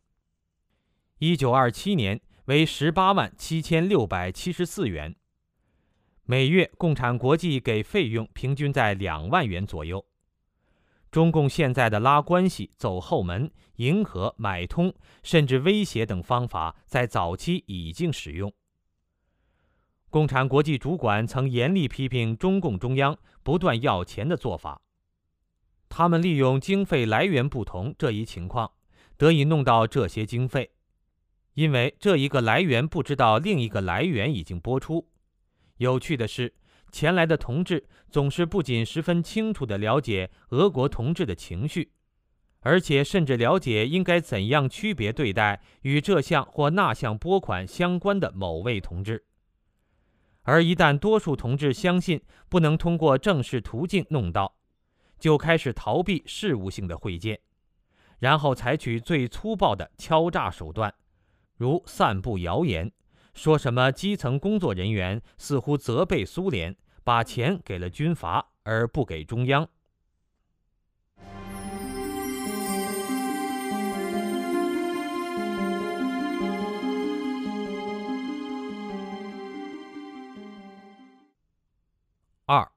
[1.20, 5.14] 一九二七年为十八万七千六百七十四元。
[6.24, 10.04] 每月共产国际给费用平均在两万元左右。
[11.12, 18.52] 中共现在的拉关系、走后门、迎合、买通，甚至威胁等方法，在早期已经使用。
[20.10, 24.80] 共产国际主管曾严厉批评中共中央不断要钱的做法。
[25.88, 28.72] 他们利用经费来源不同这一情况，
[29.16, 30.70] 得以弄到这些经费，
[31.54, 35.08] 因为这一个来源不知道另一个来源已经播出。
[35.78, 36.54] 有趣的是，
[36.90, 41.92] 前来的同志总是不仅十分清楚地了解俄国同志的情绪，
[42.60, 49.24] 而且甚至了解应该怎样区别对待与这项或那项拨款相关的某位同志。
[50.46, 54.56] 而一旦多数同志相信不能通过正式途径弄到，
[55.18, 57.40] 就开始逃避事务性的会见，
[58.20, 60.94] 然后采取最粗暴的敲诈手段，
[61.56, 62.92] 如散布谣言，
[63.34, 69.68] 说什么基层工作人员似乎责备苏联，把钱给了军阀而不给中央。
[82.48, 82.70] 二，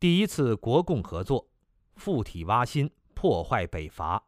[0.00, 1.48] 第一次国共合作，
[1.94, 4.26] 附体挖心，破坏北伐。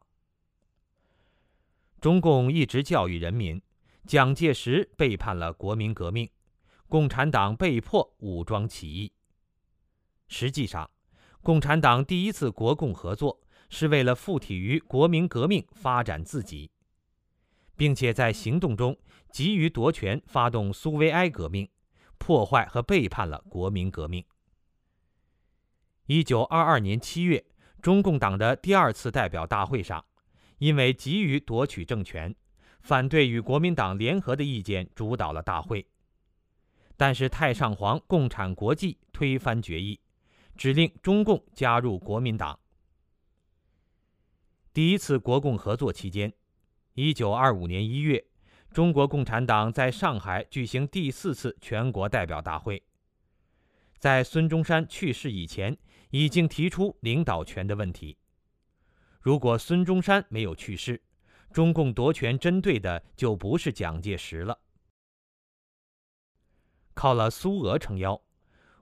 [1.99, 3.61] 中共一直教育人民，
[4.07, 6.29] 蒋介石背叛了国民革命，
[6.87, 9.11] 共产党被迫武装起义。
[10.29, 10.89] 实际上，
[11.41, 16.71] 共产党第一次国共合作是为了附体于国民革命，发展自己，
[17.75, 18.97] 并且在行动中
[19.33, 21.67] 急于夺权，发动苏维埃革命，
[22.17, 24.23] 破坏和背叛了国民革命。
[26.13, 27.41] 一九二二年七月，
[27.81, 30.03] 中共党的第二次代表大会上，
[30.57, 32.35] 因为急于夺取政权，
[32.81, 35.87] 反对与国民党联合的意见主导了大会。
[36.97, 40.01] 但是太上皇共产国际推翻决议，
[40.57, 42.59] 指令中共加入国民党。
[44.73, 46.33] 第一次国共合作期间，
[46.95, 48.21] 一九二五年一月，
[48.73, 52.83] 中国共产党在上海举行第四次全国代表大会。
[53.97, 55.77] 在孙中山去世以前。
[56.11, 58.17] 已经提出领导权的问题。
[59.19, 61.01] 如果孙中山没有去世，
[61.51, 64.57] 中共夺权针对的就不是蒋介石了。
[66.93, 68.21] 靠了苏俄撑腰，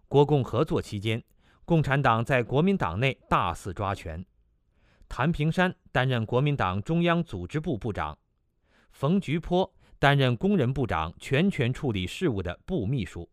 [0.07, 1.23] 国共合作期间，
[1.65, 4.25] 共产党在国民党内大肆抓权。
[5.07, 8.17] 谭平山担任国民党中央组织部部长，
[8.91, 13.29] 冯菊坡担任工人部长，全权处理事务的部秘书。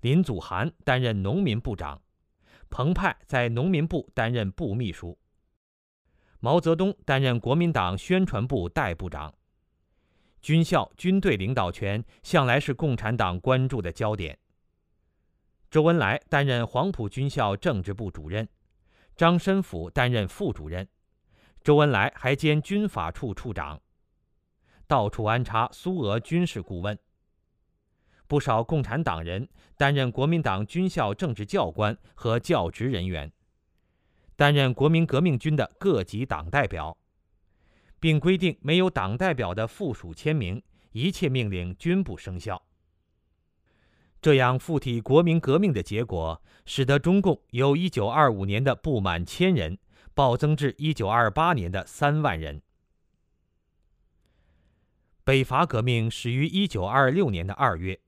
[0.00, 2.00] 林祖涵担任农民部长，
[2.76, 5.16] 彭湃在农民部担任部秘书。
[6.40, 9.32] 毛泽东担任国民党宣传部代部长。
[10.42, 14.38] 军校、军队领导权向来是共产党关注的焦点。
[15.70, 18.46] 周恩来担任黄埔军校政治部主任，
[19.16, 20.86] 张申府担任副主任，
[21.64, 23.80] 周恩来还兼军法处处长，
[24.86, 26.98] 到处安插苏俄军事顾问。
[28.28, 33.32] 不少共产党人担任国民党军校政治教官和教职人员，
[34.34, 36.96] 担任国民革命军的各级党代表，
[38.00, 40.62] 并规定没有党代表的附属签名，
[40.92, 42.62] 一切命令均不生效。
[44.20, 49.78] 这样附体国民革命的结果，使得中共由1925年的不满千人
[50.14, 52.60] 暴增至1928年的三万人。
[55.22, 58.00] 北伐革命始于1926年的二月。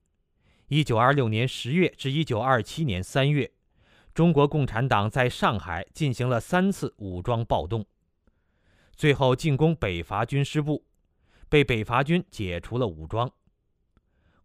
[0.69, 3.51] 一九二六年十月至一九二七年三月，
[4.13, 7.87] 中国共产党在上海进行了三次武装暴动，
[8.95, 10.85] 最后进攻北伐军师部，
[11.49, 13.31] 被北伐军解除了武装。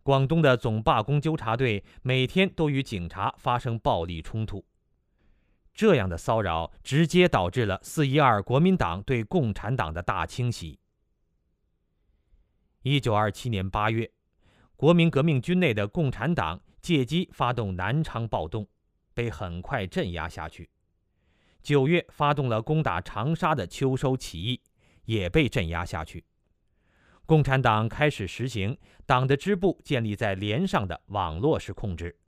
[0.02, 4.66] 广东的总罢工纠察队每天都与警察发生暴力冲突，
[5.74, 10.80] 这样的骚扰直接导致了四一二国民党对共产党的大清洗。
[12.84, 14.10] 一九二七年八月。
[14.84, 18.68] 国民革命军内的共产党借机发动南昌暴动，
[19.14, 20.70] 被很快镇压下去。
[21.62, 24.62] 九月发动了攻打长沙的秋收起义，
[25.06, 26.26] 也被镇压下去。
[27.26, 32.20] 共产党开始实行党的支部建立在连上的网络式控制，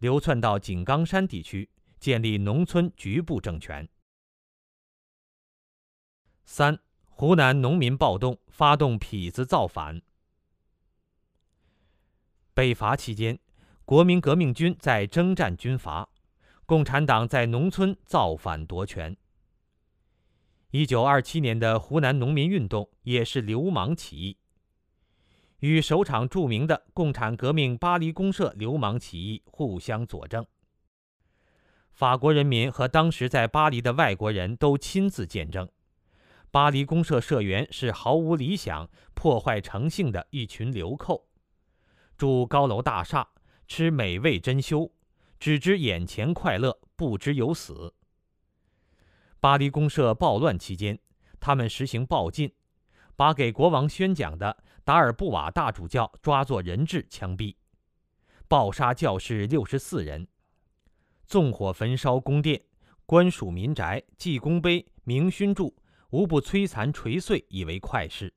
[0.00, 3.88] 流窜到井冈山地区，建立农村局部政权。
[6.44, 6.78] 三、
[7.08, 10.02] 湖南农民暴动，发动痞子造反。
[12.56, 13.38] 北伐期间，
[13.84, 16.08] 国民革命军在征战军阀，
[16.64, 19.14] 共产党在农村造反夺权。
[20.70, 24.38] 一九二七年的湖南农民运动也是流氓起义，
[25.58, 30.46] 与首场著名的共产革命巴黎公社流氓起义互相佐证。
[31.92, 35.68] 法国人民和当时在巴黎的外国人都亲自见证，
[36.50, 41.25] 巴黎公社社员是毫无理想、破坏诚信的一群流寇。
[42.16, 43.28] 住高楼大厦，
[43.68, 44.90] 吃美味珍馐，
[45.38, 47.94] 只知眼前快乐，不知有死。
[49.38, 50.98] 巴黎公社暴乱期间，
[51.38, 52.50] 他们实行暴禁，
[53.16, 57.54] 把给国王宣讲的达尔布瓦大主教抓作人质枪毙，
[58.48, 60.26] 暴杀教士六十四人，
[61.26, 62.62] 纵火焚烧宫殿、
[63.04, 65.76] 官署民宅、记功碑、明勋柱，
[66.10, 68.32] 无不摧残锤碎，以为快事。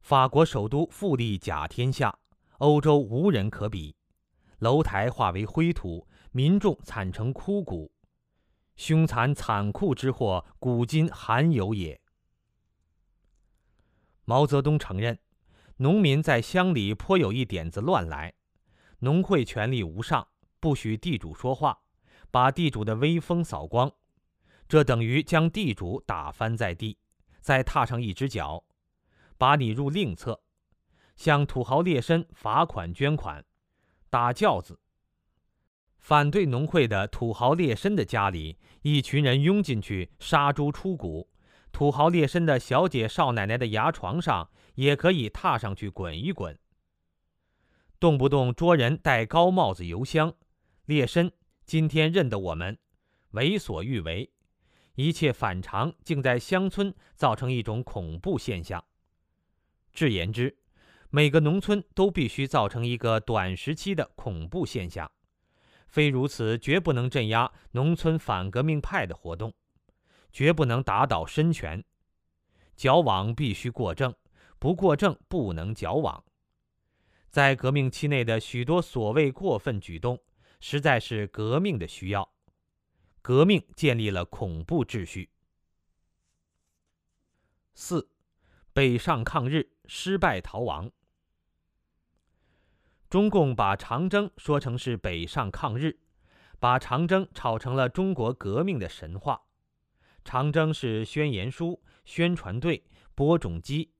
[0.00, 2.18] 法国首都富丽甲天下。
[2.60, 3.96] 欧洲无人可比，
[4.58, 7.90] 楼台化为灰土，民众惨成枯骨，
[8.76, 11.98] 凶残残酷之祸，古今罕有也。
[14.26, 15.18] 毛泽东承认，
[15.78, 18.34] 农民在乡里颇有一点子乱来，
[18.98, 20.28] 农会权力无上，
[20.60, 21.80] 不许地主说话，
[22.30, 23.90] 把地主的威风扫光，
[24.68, 26.98] 这等于将地主打翻在地，
[27.40, 28.62] 再踏上一只脚，
[29.38, 30.42] 把你入另册。
[31.20, 33.44] 向土豪劣绅罚款捐款，
[34.08, 34.80] 打轿子。
[35.98, 41.28] 反对农会的土豪劣绅的家里，一群人拥进去杀猪出骨；
[41.72, 46.58] 土豪劣绅的小姐少奶奶的牙床上，也可以踏上去滚一滚。
[47.98, 50.32] 动不动捉人戴高帽子游乡，
[50.86, 51.30] 劣绅
[51.66, 52.78] 今天认得我们，
[53.32, 54.32] 为所欲为，
[54.94, 58.82] 一切反常，竟在乡村造成一种恐怖现象。
[59.92, 60.59] 至言之。
[61.12, 65.10] 每个农村都必须造成一个短时期的恐怖现象，
[65.88, 69.52] 非如此绝不能镇压农村反革命派的活动，
[70.30, 71.84] 绝不能打倒绅权。
[72.76, 74.14] 矫枉必须过正，
[74.60, 76.24] 不过正不能矫枉。
[77.28, 80.16] 在革命期内的许多所谓过分举动，
[80.60, 82.32] 实在是革命的需要。
[83.20, 85.30] 革命建立了恐怖秩序。
[87.74, 88.08] 四，
[88.72, 90.90] 北上抗日失败逃亡。
[93.10, 95.98] 中共把长征说成是北上抗日，
[96.60, 99.42] 把长征炒成了中国革命的神话。
[100.24, 102.84] 长征是宣言书、宣传队、
[103.16, 103.90] 播种机。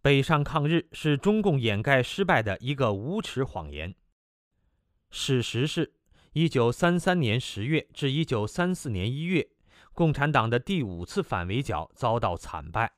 [0.00, 3.94] 北上抗日是中共掩盖失败的一个无耻谎言。
[5.12, 5.94] 事实是，
[6.32, 9.48] 一九三三年十月至一九三四年一月，
[9.92, 12.90] 共产党的第五次反围剿遭到惨败，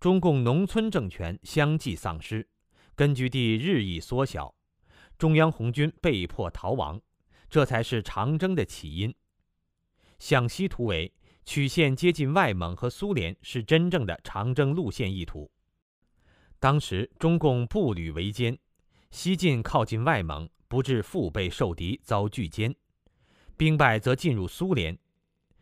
[0.00, 2.48] 中共农村政权相继丧失，
[2.98, 4.52] 根据地日益缩小，
[5.16, 7.00] 中央红军被迫逃亡，
[7.48, 9.14] 这才是长征的起因。
[10.18, 15.48] 向西突围，曲线接近外蒙和苏联，是真正的长征路线意图。
[16.58, 18.58] 当时中共步履维艰，
[19.12, 20.50] 西进靠近外蒙。
[20.66, 22.74] 不致腹背受敌遭拒歼，
[23.56, 24.98] 兵败则进入苏联，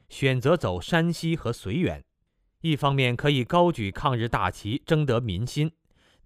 [0.09, 2.03] 选择走山西和绥远，
[2.63, 5.71] 一方面可以高举抗日大旗争得民心，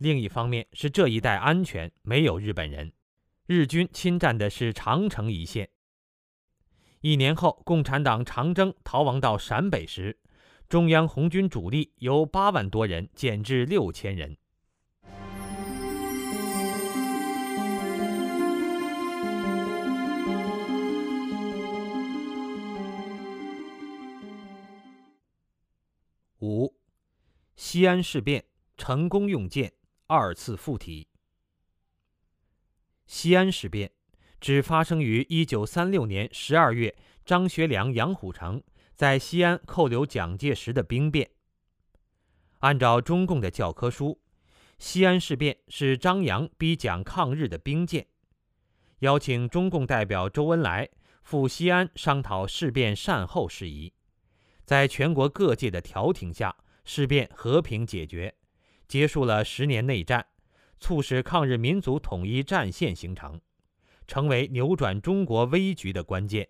[0.00, 2.90] 另一方面是这一带安全，没有日本人。
[3.46, 5.68] 日军侵占的是长城一线。
[7.02, 10.18] 一年后，共产党长征逃亡到陕北时，
[10.70, 14.38] 中央红军主力由八万多人减至六千人。
[26.38, 26.74] 五，
[27.54, 28.46] 西安事变
[28.78, 29.74] 成功用剑，
[30.10, 31.06] 二次附体。
[33.06, 33.92] 西安事变
[34.40, 38.60] 指发生于一九三六年十二月，张学良、杨虎城
[38.96, 41.30] 在西安扣留蒋介石的兵变。
[42.58, 44.20] 按照中共的教科书，
[44.80, 48.08] 西安事变是张杨逼蒋抗日的兵谏，
[48.98, 50.88] 邀请中共代表周恩来
[51.22, 53.92] 赴西安商讨事变善后事宜。
[54.64, 58.34] 在全国各界的调停下，事变和平解决，
[58.90, 60.26] 结束了十年内战，
[60.80, 63.40] 促使抗日民族统一战线形成，
[64.08, 66.48] 成为扭转中国危局的关键。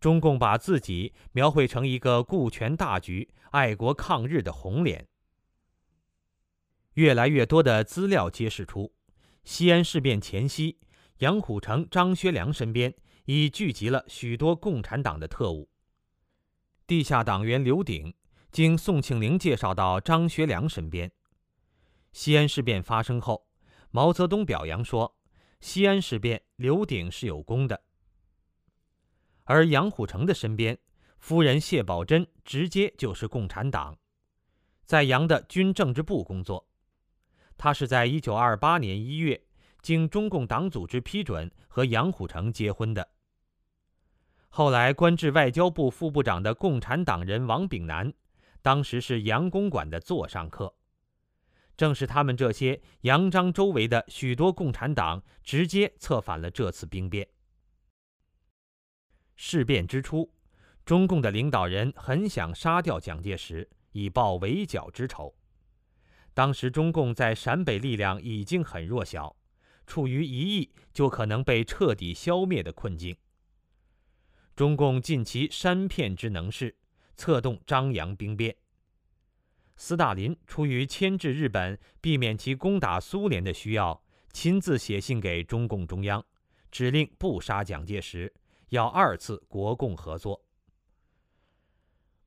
[0.00, 5.06] 中共把自己描绘成一个顾全大局、爱国抗日的红脸。
[6.94, 8.92] 越来越多的资料揭示出，
[9.44, 10.78] 西安事变前夕，
[11.18, 12.92] 杨虎城、张学良身边
[13.26, 15.70] 已聚集了许多共产党的特务。
[16.88, 18.12] 地下党员刘鼎
[18.50, 21.08] 经宋庆龄介绍到张学良身边。
[22.12, 23.46] 西安事变发生后，
[23.90, 25.16] 毛泽东表扬说
[25.60, 27.82] ：“西安事变，刘鼎是有功的。”
[29.44, 30.78] 而杨虎城的身边，
[31.18, 33.98] 夫人谢宝珍直接就是共产党，
[34.84, 36.66] 在杨的军政治部工作。
[37.56, 39.40] 他是在一九二八年一月
[39.82, 43.06] 经中共党组织批准和杨虎城结婚的。
[44.48, 48.12] 后来官至外交部副部长的共产党人王炳南，
[48.62, 50.74] 当时是杨公馆的座上客。
[51.80, 57.26] 正是他们这些杨张周围的许多共产党，直接策反了这次兵变。
[59.34, 60.30] 事变之初，
[60.84, 65.34] 中共的领导人很想杀掉蒋介石，以报围剿之仇。
[66.34, 69.34] 当时中共在陕北力量已经很弱小，
[69.86, 73.16] 处于一役就可能被彻底消灭的困境。
[74.54, 76.76] 中共尽其山骗之能事，
[77.16, 78.54] 策动张杨兵变。
[79.80, 86.22] 斯大林出于牵制日本、避免其攻打苏联的需要，亲自写信给中共中央，
[86.70, 88.30] 指令不杀蒋介石，
[88.68, 90.44] 要二次国共合作。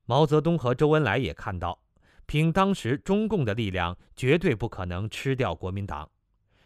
[0.05, 1.79] 毛泽东和周恩来也看到，
[2.25, 6.09] 凭当时中共的力量，绝对不可能吃掉国民党，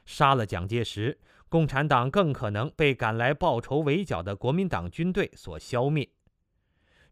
[0.05, 1.19] 杀了蒋介石。
[1.49, 6.09] 共产党更可能被赶来报仇围剿的国民党军队所消灭。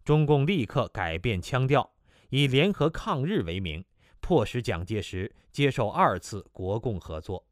[0.05, 1.91] 中共立刻改变腔调，
[2.29, 3.83] 以联合抗日为名，
[4.19, 7.45] 迫使蒋介石接受二次国共合作。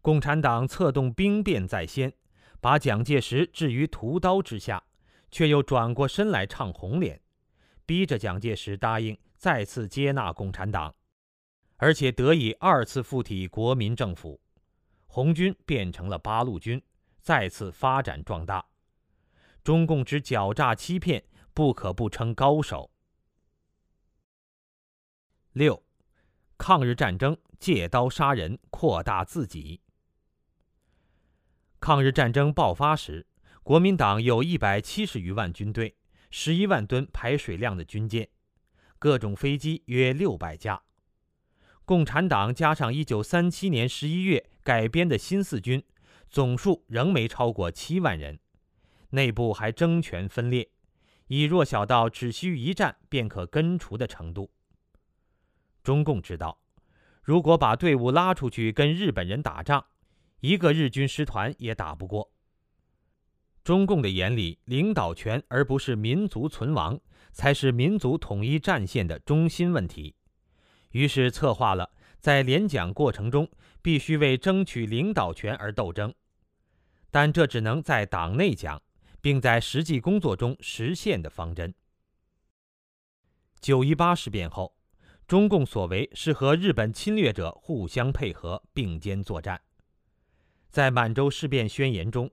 [0.00, 2.12] 共产党策动兵变在先，
[2.60, 4.82] 把蒋介石置于屠刀之下，
[5.30, 7.20] 却又转过身来唱红脸，
[7.86, 10.94] 逼着蒋介石答应再次接纳共产党，
[11.76, 14.40] 而且得以二次附体国民政府。
[15.06, 16.82] 红军变成了八路军，
[17.20, 18.64] 再次发展壮大。
[19.62, 21.22] 中共之狡诈欺骗，
[21.54, 22.90] 不可不称高手。
[25.52, 25.84] 六，
[26.56, 29.80] 抗日战争借刀杀人，扩大自己。
[31.78, 33.26] 抗日战争爆发时，
[33.62, 35.96] 国民党有一百七十余万军队，
[36.30, 38.30] 十一万吨排水量的军舰，
[38.98, 40.82] 各种飞机约六百架。
[41.84, 45.84] 共产党加上一九三七年十一月改编的新四军，
[46.30, 48.38] 总数仍没超过七万人，
[49.10, 50.70] 内部还争权分裂，
[51.32, 54.50] 已弱小到只需一战便可根除的程度。
[55.82, 56.58] 中共知道，
[57.22, 59.82] 如果把队伍拉出去跟日本人打仗，
[60.40, 62.30] 一个日军师团也打不过。
[63.64, 67.00] 中共的眼里，领导权而不是民族存亡，
[67.32, 70.14] 才是民族统一战线的中心问题。
[70.90, 76.12] 于是策划了在联蒋过程中必须为争取领导权而斗争。
[77.10, 78.82] 但这只能在党内讲，
[79.22, 81.72] 并在实际工作中实现的方针。
[83.60, 84.76] 九一八事变后，
[85.26, 89.62] 中共所为是和日本侵略者互相配合，并肩作战。
[90.68, 92.30] 在满洲事变宣言中，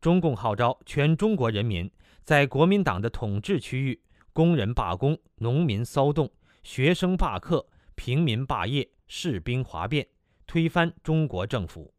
[0.00, 1.88] 中共号召全中国人民
[2.24, 4.02] 在国民党的统治区域，
[4.32, 10.08] 工人罢工、农民骚动、学生罢课、平民罢业、士兵哗变，
[10.46, 11.92] 推翻中国政府。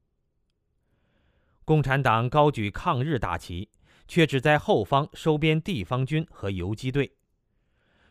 [1.64, 3.70] 共产党高举抗日大旗，
[4.14, 7.16] 却只在后方收编地方军和游击队。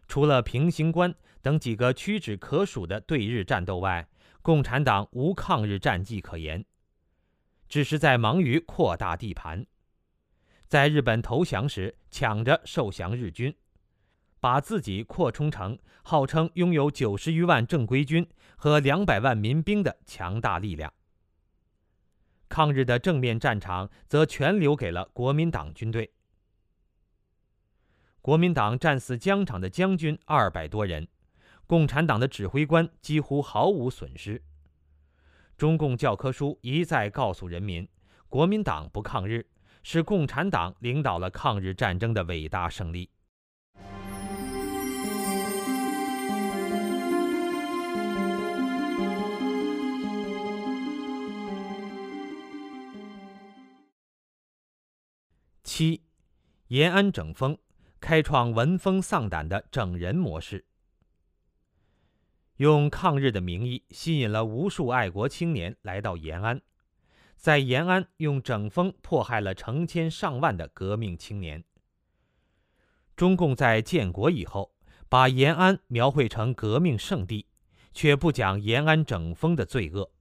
[0.09, 4.09] 除了平型关等几个屈指可数的对日战斗外，
[4.43, 6.65] 共产党无抗日战绩可言，
[7.69, 9.65] 只是在忙于扩大地盘。
[10.67, 13.55] 在日本投降时，抢着受降日军，
[14.41, 20.93] 把自己扩充成号称拥有九十余万正规军和两百万民兵的强大力量。
[22.53, 26.13] 抗日的正面战场则全留给了国民党军队。
[28.21, 31.09] 国民党战死疆场的将军二百多人，
[31.67, 34.43] 共产党的指挥官几乎毫无损失。
[35.57, 37.89] 中共教科书一再告诉人民，
[38.29, 39.47] 国民党不抗日，
[39.83, 43.09] 是共产党领导了抗日战争的伟大胜利。
[55.65, 56.03] 七，
[56.69, 57.57] 延安整风，
[58.01, 60.65] 开创闻风丧胆的整人模式。
[62.57, 66.61] 用抗日的名义吸引了无数爱国青年来到延安，
[67.37, 71.65] 在延安用整风迫害了成千上万的革命青年。
[73.17, 74.75] 中共在建国以后，
[75.09, 77.47] 把延安描绘成革命圣地，
[77.93, 80.12] 却不讲延安整风的罪恶。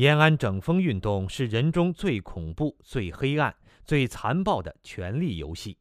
[0.00, 5.76] 延安整风运动是人中最恐怖、最黑暗、最残暴的权力游戏。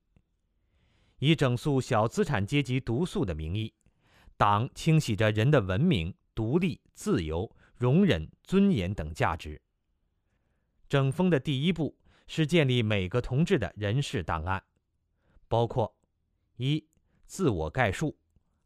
[1.20, 3.74] 以整肃小资产阶级毒素的名义，
[4.36, 9.62] 党清洗着人的文明、独立、自由、容忍、尊严等价值。
[10.90, 11.98] 整风的第一步
[12.28, 14.62] 是建立每个同志的人事档案，
[15.48, 15.96] 包括：
[16.58, 16.86] 一、
[17.26, 18.18] 自我概述；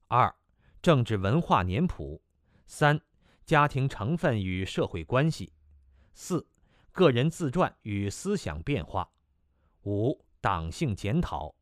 [0.08, 0.36] 二、
[0.82, 2.24] 政治文化年谱；
[2.66, 3.00] 三。
[3.46, 5.52] 家庭成分与社会关系，
[6.14, 6.48] 四，
[6.92, 9.10] 个人自传与思想变化，
[9.84, 11.54] 五，党性检讨。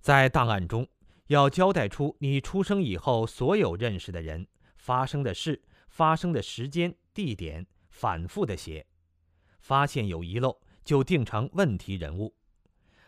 [0.00, 0.86] 在档案中，
[1.28, 4.46] 要交代出你出生以后所有认识的人、
[4.76, 8.86] 发生的事、发生的时间、地点，反复的写，
[9.60, 12.34] 发现有遗漏就定成问题人物，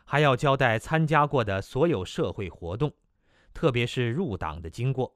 [0.05, 2.95] 还要交代参加过的所有社会活动，
[3.53, 5.15] 特别是入党的经过。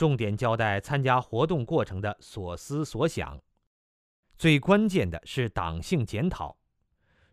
[0.00, 3.38] 重点交代参加活动过程的所思所想，
[4.38, 6.56] 最关键的是党性检讨，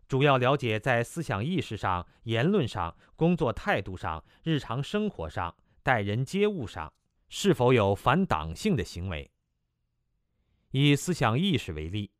[0.06, 6.92] 主要了解在思想意识上、言论上、工作态度上、日常生活上、待人接物上
[7.30, 9.30] 是否有反党性的行为。
[10.72, 12.10] 以思想意识为例，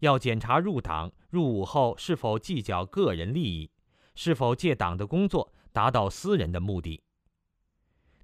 [0.00, 3.70] 要检查入党入伍后是否计较个人利益，
[4.16, 7.03] 是否借党的工作达到私人的目的。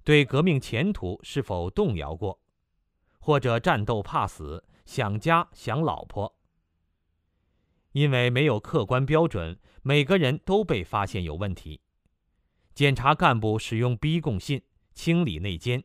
[0.03, 2.39] 对革命前途是否动摇过，
[3.19, 6.35] 或者战斗怕死、想家想老婆？
[7.91, 11.81] 因为没有客观标准，每个人都被发现有问题。
[12.73, 15.83] 检查干部使用逼供信、清理内奸，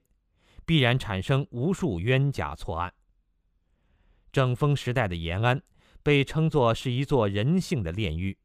[0.64, 2.94] 必然产生无数冤假错案。
[4.32, 5.60] 整风时代的延安
[6.02, 8.38] 被称作是一座人性的炼狱，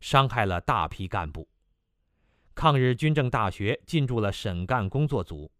[0.00, 1.48] 伤害了大批干部。
[2.60, 5.50] 抗日军政大学进驻了审干工作组，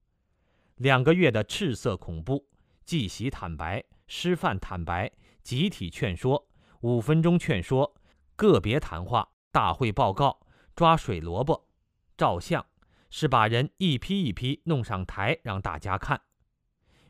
[0.77, 2.47] 两个月的赤色恐怖、
[2.85, 5.11] 记习坦白、师范坦白、
[5.43, 6.47] 集体劝说、
[6.83, 7.95] 五分钟劝说、
[8.37, 10.41] 个别谈话、大会报告、
[10.77, 11.71] 抓水萝卜、
[12.19, 12.67] 照相，
[13.09, 16.21] 是把人一批一批弄上台让大家看，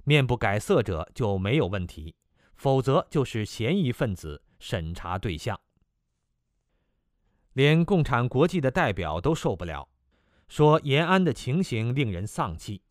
[0.05, 2.15] 面不改色者就没有问题，
[2.55, 5.61] 否则就是嫌疑分子审查对象。
[7.55, 9.89] 连共产国际的代表都受不了，
[10.49, 12.83] 说延安的情形令人丧气，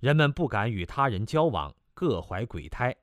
[0.00, 2.94] 人们不敢与他人交往，各怀鬼胎，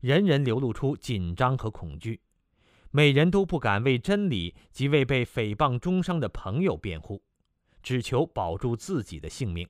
[0.00, 2.20] 人人流露出紧张和恐惧，
[2.90, 7.22] 每人都不敢为真理及为被诽谤中伤的朋友辩护，
[7.82, 9.68] 只求保住自己的性命。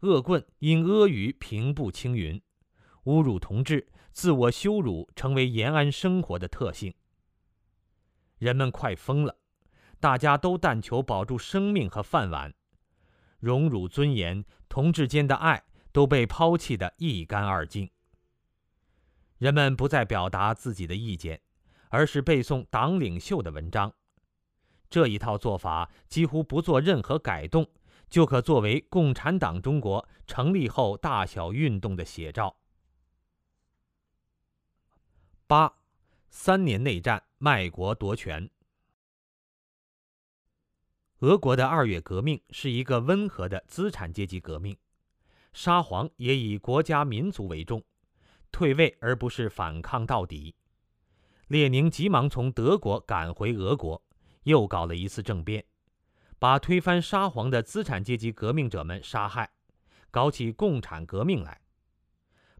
[0.00, 2.40] 恶棍因阿谀平步青云，
[3.04, 6.94] 侮辱同志、自我羞辱成为延安生活的特性。
[8.44, 9.38] 人们快疯了，
[9.98, 12.52] 大家都但求保住生命和饭碗，
[13.38, 17.90] 荣辱尊严、同志间的爱都被抛弃得一干二净。
[19.38, 21.40] 人们不再表达自己的意见，
[21.88, 23.90] 而是背诵党领袖的文章。
[24.90, 27.66] 这一套做法几乎不做任何改动，
[28.10, 32.54] 就可作为共产党中国成立后大小运动的写照。
[35.46, 35.72] 八，
[36.28, 38.48] 三年内战，卖国夺权。
[41.18, 44.74] 俄国的二月革命是一个温和的资产阶级革命，
[45.52, 47.84] 沙皇也以国家民族为重，
[48.50, 50.54] 退位而不是反抗到底。
[51.48, 54.02] 列宁急忙从德国赶回俄国，
[54.44, 55.66] 又搞了一次政变，
[56.38, 59.52] 把推翻沙皇的资产阶级革命者们杀害，
[60.10, 61.60] 搞起共产革命来，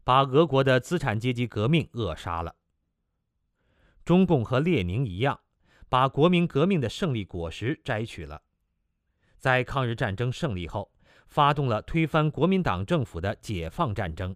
[0.03, 2.55] 把俄国的资产阶级革命扼杀了。
[4.05, 5.39] 中共和列宁一样，
[5.89, 8.43] 把国民革命的胜利果实摘取了，
[9.39, 10.91] 在抗日战争胜利后，
[11.27, 14.35] 发动了推翻国民党政府的解放战争，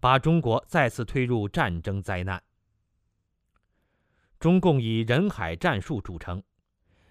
[0.00, 2.42] 把中国再次推入战争灾难。
[4.38, 6.42] 中共以人海战术著称，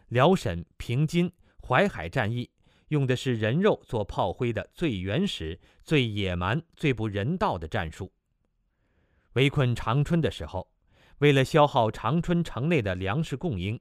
[0.09, 1.31] 辽沈、平津、
[1.67, 2.51] 淮海战役
[2.89, 8.11] 用的是人肉做炮灰的最原始、最野蛮、最不人道的战术。
[9.33, 10.69] 围困长春的时候。
[11.20, 13.80] 为了消耗长春城内的粮食供应，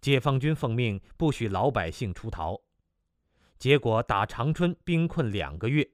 [0.00, 2.60] 解放军奉命不许老百姓出逃。
[3.58, 5.88] 结果打长春兵困两个月，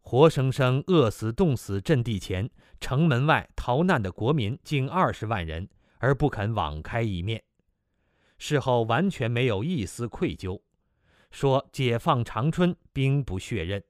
[0.00, 2.50] 活生生饿死、冻死阵地前、
[2.80, 5.68] 城门外逃难的国民近二十万人，
[5.98, 7.42] 而不肯网开一面。
[8.38, 10.60] 事后完全没有一丝愧疚，
[11.30, 13.82] 说解放长春兵不血刃。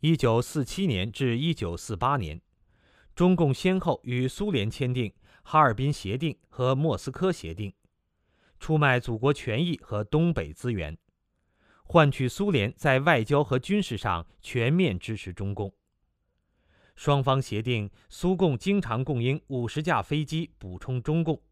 [0.00, 2.40] 一九四七年至一九四八年。
[3.14, 7.72] 中共先后与苏联签订哈尔滨协定和莫斯科协定，
[8.58, 10.96] 出卖祖国权益和东北资源，
[11.84, 15.74] 换取苏联在外交和军事上全面支持中共。
[16.94, 21.42] 双方协定，苏共经常供应五十架飞机补充中共，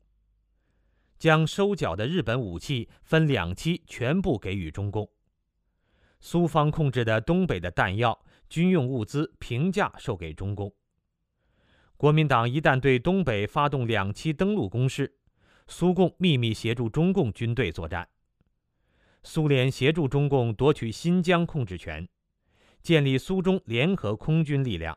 [1.19, 5.11] 将收缴的日本武器分两期全部给予中共。
[6.21, 10.73] 苏方控制的东北的弹药、军用物资平价售给中共。
[12.01, 15.19] 国民党一旦对东北发动两栖登陆攻势，
[15.67, 18.09] 苏共秘密协助中共军队作战。
[19.23, 22.09] 苏联协助中共夺取新疆控制权，
[22.81, 24.97] 建立苏中联合空军力量，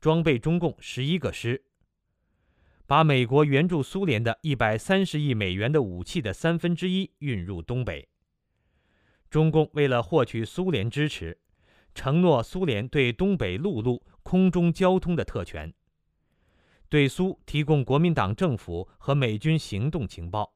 [0.00, 1.64] 装备中共十一个师，
[2.86, 8.08] 把美国援助苏联的一百三十亿美元的武器的三分之一运入东北。
[9.28, 11.40] 中共为了获取苏联支持，
[11.92, 15.74] 承诺苏联对东北陆路、空中交通的特权。
[16.94, 20.54] 对苏提供国民党政府和美军行动情报，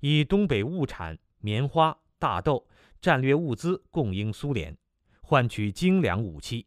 [0.00, 2.66] 以东北物产棉花、大豆
[3.02, 4.74] 战略物资供应苏联，
[5.20, 6.66] 换取精良武器。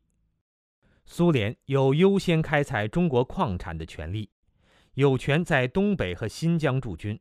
[1.04, 4.30] 苏联有优先开采中国矿产的权利，
[4.94, 7.20] 有权在东北和新疆驻军。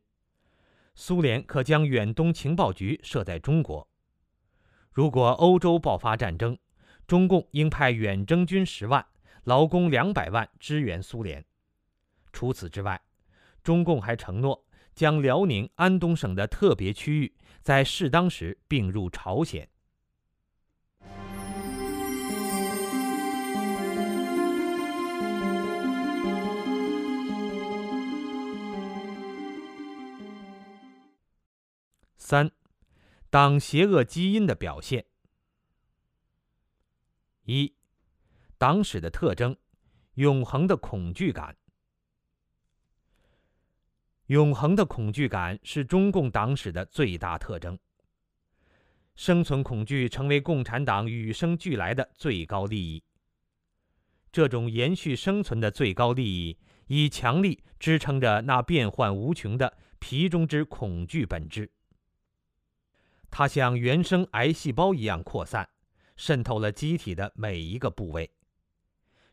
[0.93, 3.89] 苏联可将远东情报局设在中国。
[4.91, 6.55] 如果欧洲爆发战争，
[7.07, 9.03] 中共应派远征军十万、
[9.45, 11.43] 劳工两百万支援苏联。
[12.35, 13.01] 除此之外，
[13.63, 19.69] 中共还承诺将辽宁、安东省的特别区域在适当时并入朝鲜。
[32.17, 32.51] 三，
[33.29, 35.05] 党邪恶基因的表现。
[37.43, 37.73] 一，
[38.57, 39.55] 党史的特征：
[40.15, 41.55] 永恒的恐惧感。
[44.27, 47.77] 永恒的恐惧感是中共党史的最大特征。
[49.15, 53.03] 生存恐惧成为共产党与生俱来的最高利益。
[54.31, 56.57] 这种延续生存的最高利益，
[56.87, 61.71] 以强力支撑着那变幻无穷的皮中之恐惧本质。
[63.29, 65.69] 它像原生癌细胞一样扩散，
[66.17, 68.31] 渗透了机体的每一个部位，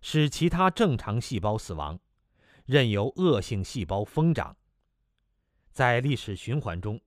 [0.00, 1.98] 使其他正常细胞死亡，
[2.66, 4.56] 任由恶性细胞疯长。
[5.72, 7.00] 在历史循环中，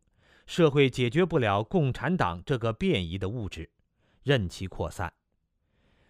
[0.47, 3.70] 社会解决不了共产党这个变异的物质，
[4.24, 5.13] 任其扩散。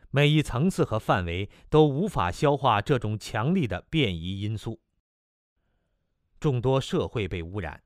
[0.10, 4.80] 每一层次和范围都无法消化这种强力的变异因素。
[6.40, 7.84] 众多社会被污染，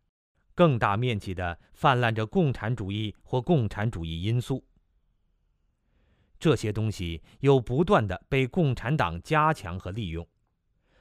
[0.53, 4.63] 更大面积的泛滥着共产主义或共产主义因素。
[6.39, 10.27] 这些东西又不断的被共产党加强和利用，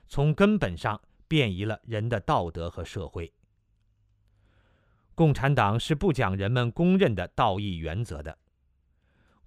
[0.07, 3.31] 从根本上变异了人的道德和社会。
[5.19, 8.39] 共产党是不讲人们公认的道义原则的。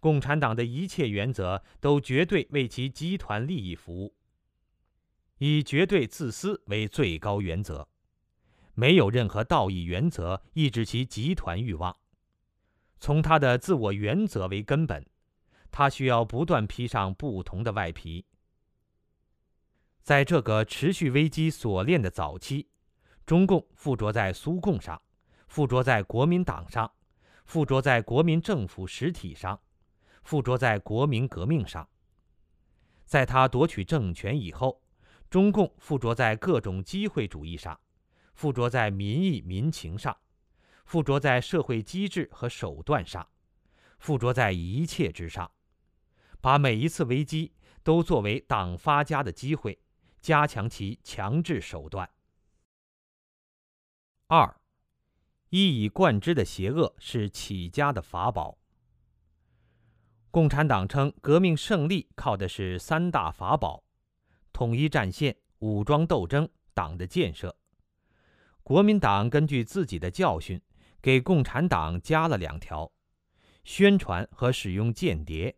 [0.01, 4.13] 共产党的一切原则都绝对为其集团利益服务。
[5.37, 7.87] 以绝对自私为最高原则，
[8.73, 11.95] 没有任何道义原则抑制其集团欲望。
[12.99, 15.07] 从他的自我原则为根本，
[15.71, 18.25] 他需要不断披上不同的外皮。
[20.01, 22.67] 在这个持续危机锁链的早期，
[23.25, 25.01] 中共附着在苏共上，
[25.51, 26.89] 附着在国民党上，
[27.43, 29.59] 附着在国民政府实体上，
[30.23, 31.89] 附着在国民革命上。
[33.03, 34.81] 在他夺取政权以后，
[35.29, 37.77] 中共附着在各种机会主义上，
[38.33, 40.17] 附着在民意民情上。
[40.85, 43.27] 附着在社会机制和手段上，
[43.99, 45.51] 附着在一切之上，
[46.39, 47.51] 把每一次危机
[47.83, 49.77] 都作为党发家的机会，
[50.21, 52.09] 加强其强制手段。
[54.27, 54.60] 二，
[55.51, 58.57] 一以贯之的邪恶是起家的法宝。
[60.31, 63.83] 共产党称革命胜利靠的是三大法宝：
[64.51, 67.55] 统一战线、武装斗争、党的建设。
[68.63, 70.61] 国民党根据自己的教训。
[71.01, 72.91] 给共产党加了两条：
[73.63, 75.57] 宣传和使用间谍。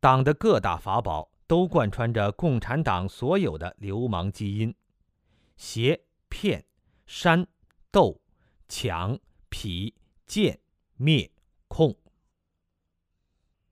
[0.00, 4.74] 党的各大法宝都贯穿着共产党所有的流氓基因：
[5.56, 6.64] 邪、骗、
[7.06, 7.46] 煽、
[7.92, 8.20] 斗、
[8.74, 9.18] 强、
[9.50, 9.92] 痞、
[10.26, 10.58] 贱、
[10.96, 11.30] 灭、
[11.68, 11.94] 控。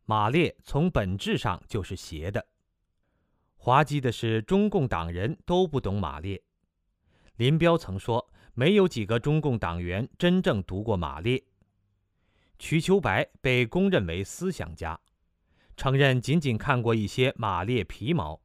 [0.04, 2.46] 马列从本质上就是邪的。
[3.56, 6.42] 滑稽的是，中共党人都不懂马列。
[7.36, 8.30] 林彪曾说。
[8.52, 11.42] 没有几个中共党员真正读过马列。
[12.58, 15.00] 瞿秋白被公认为思想家，
[15.76, 18.42] 承认仅仅看过一些马列皮毛。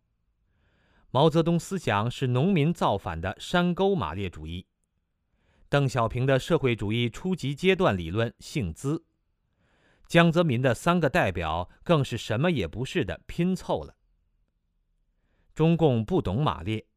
[1.09, 4.65] 毛泽东思想是农民造反的山沟马列主义。
[5.75, 9.03] 邓小平的社会主义初级阶段理论姓资。
[10.07, 13.97] 江泽民的三个代表更是什么也不是的拼凑了。
[15.53, 16.87] 中共不懂马列，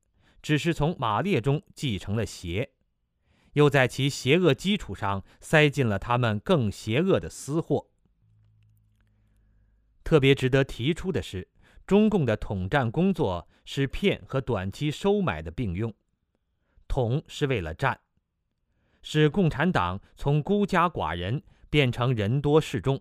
[0.41, 2.71] 只是从马列中继承了邪。
[3.55, 7.91] 又在其邪恶基础上塞进了他们更邪恶的私货。
[10.05, 11.49] 特别值得提出的是，
[11.85, 15.93] 中共的统战工作是骗和短期收买的并用，
[16.87, 17.99] 统是为了战，
[19.11, 23.01] 使共产党从孤家寡人变成人多势众，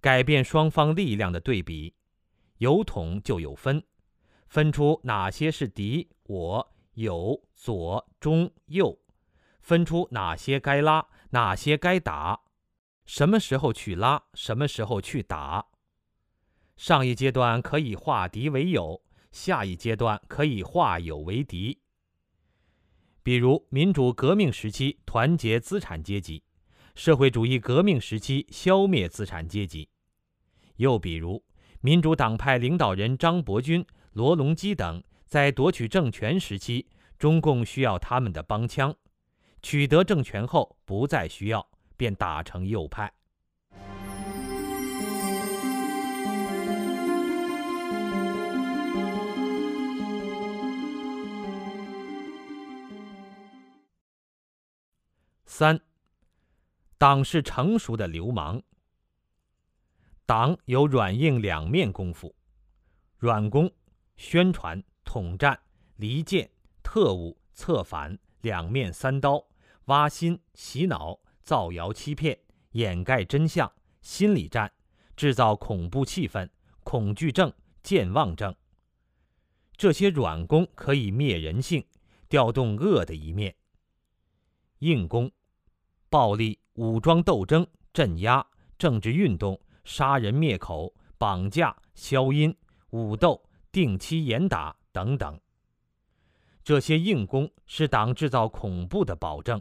[0.00, 1.94] 改变双方力量的对比，
[2.58, 3.80] 有统就有分，
[4.48, 8.98] 分出哪些是敌我友左中右。
[9.60, 12.40] 分出哪些该拉，哪些该打，
[13.04, 15.64] 什么时候去拉，什么时候去打。
[16.76, 19.00] 上一阶段可以化敌为友，
[19.30, 21.78] 下一阶段可以化友为敌。
[23.30, 26.42] 比如民主革命时期团结资产阶级，
[26.96, 29.88] 社会主义革命时期消灭资产阶级。
[30.78, 31.40] 又比如
[31.80, 36.88] 民主党派领导人张伯钧、罗隆基等在夺取政权时期，
[37.20, 38.92] 中共需要他们的帮腔。
[39.62, 41.64] 取得政权后不再需要，
[41.96, 43.12] 便打成右派。
[55.52, 55.78] 三，
[56.96, 58.62] 党是成熟的流氓。
[60.24, 62.32] 党有软硬两面功夫，
[63.18, 63.68] 软功
[64.16, 65.60] 宣传、统战、
[65.96, 66.48] 离间、
[66.84, 69.44] 特务、策反，两面三刀。
[69.86, 72.38] 挖心、洗脑、造谣欺骗、
[72.70, 73.70] 掩盖真相、
[74.02, 74.72] 心理战、
[75.16, 76.48] 制造恐怖气氛、
[76.84, 78.54] 恐惧症、健忘症。
[79.76, 81.84] 这些软功可以灭人性，
[82.28, 83.56] 调动恶的一面。
[84.78, 85.30] 硬功，
[86.10, 88.44] 暴力、武装斗争、镇压、
[88.76, 92.54] 政治运动、杀人灭口、绑架、消音、
[92.90, 93.40] 武斗、
[93.70, 95.40] 定期严打等等。
[96.64, 99.60] 这些硬功是党制造恐怖的保证。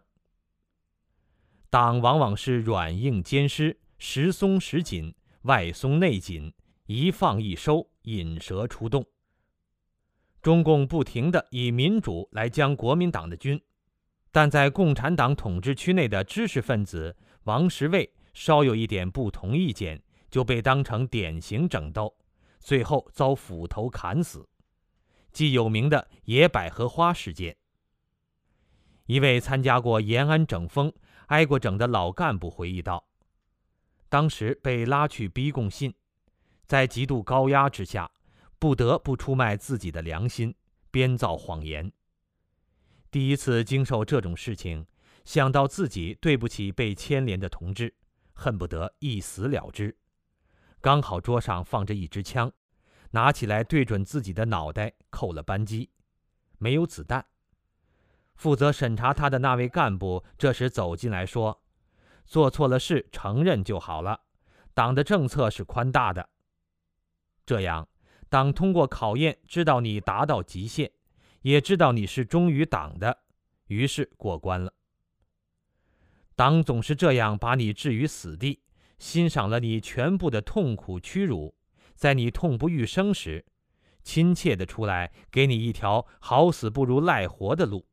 [1.69, 6.51] 党往往是软硬兼施，时松时紧，外松内紧，
[6.87, 9.05] 一放一收，引蛇出洞。
[10.41, 13.61] 中共不停地以民主来将国民党的军，
[14.31, 22.15] 但在共产党统治区内的知识分子王石卫稍有一点不同意见，就被当成典型整斗，
[22.59, 24.47] 最后遭斧头砍死，
[25.31, 27.57] 即有名的野百合花事件。
[29.05, 30.93] 一位参加过延安整风。
[31.29, 33.07] 挨过整的老干部回忆道
[34.09, 35.93] ：“当时被拉去逼供信，
[36.65, 38.09] 在极度高压之下，
[38.57, 40.55] 不得不出卖自己的良心，
[40.89, 41.91] 编造谎言。
[43.11, 44.85] 第一次经受这种事情，
[45.25, 47.95] 想到自己对不起被牵连的同志，
[48.33, 49.97] 恨不得一死了之。
[50.79, 52.51] 刚好桌上放着一支枪，
[53.11, 55.89] 拿起来对准自己的脑袋扣了扳机，
[56.59, 57.25] 没有子弹。
[58.35, 61.63] 负责审查他的那位干部这时走进来说
[62.25, 64.21] ：“做错了事承认就好了，
[64.73, 66.29] 党的政策是宽大的。
[67.45, 67.89] 这样，
[68.29, 70.91] 党通过考验知道你达到极限，
[71.41, 73.19] 也知道你是忠于党的，
[73.67, 74.73] 于是过关了。
[76.35, 78.61] 党总是这样把你置于死地，
[78.97, 81.55] 欣赏了你全部的痛苦屈辱，
[81.95, 83.45] 在你痛不欲生时，
[84.03, 87.85] 亲切的出来给你一条好死不如赖活的路。”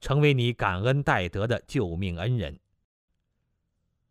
[0.00, 2.60] 成为你感恩戴德的救命恩人。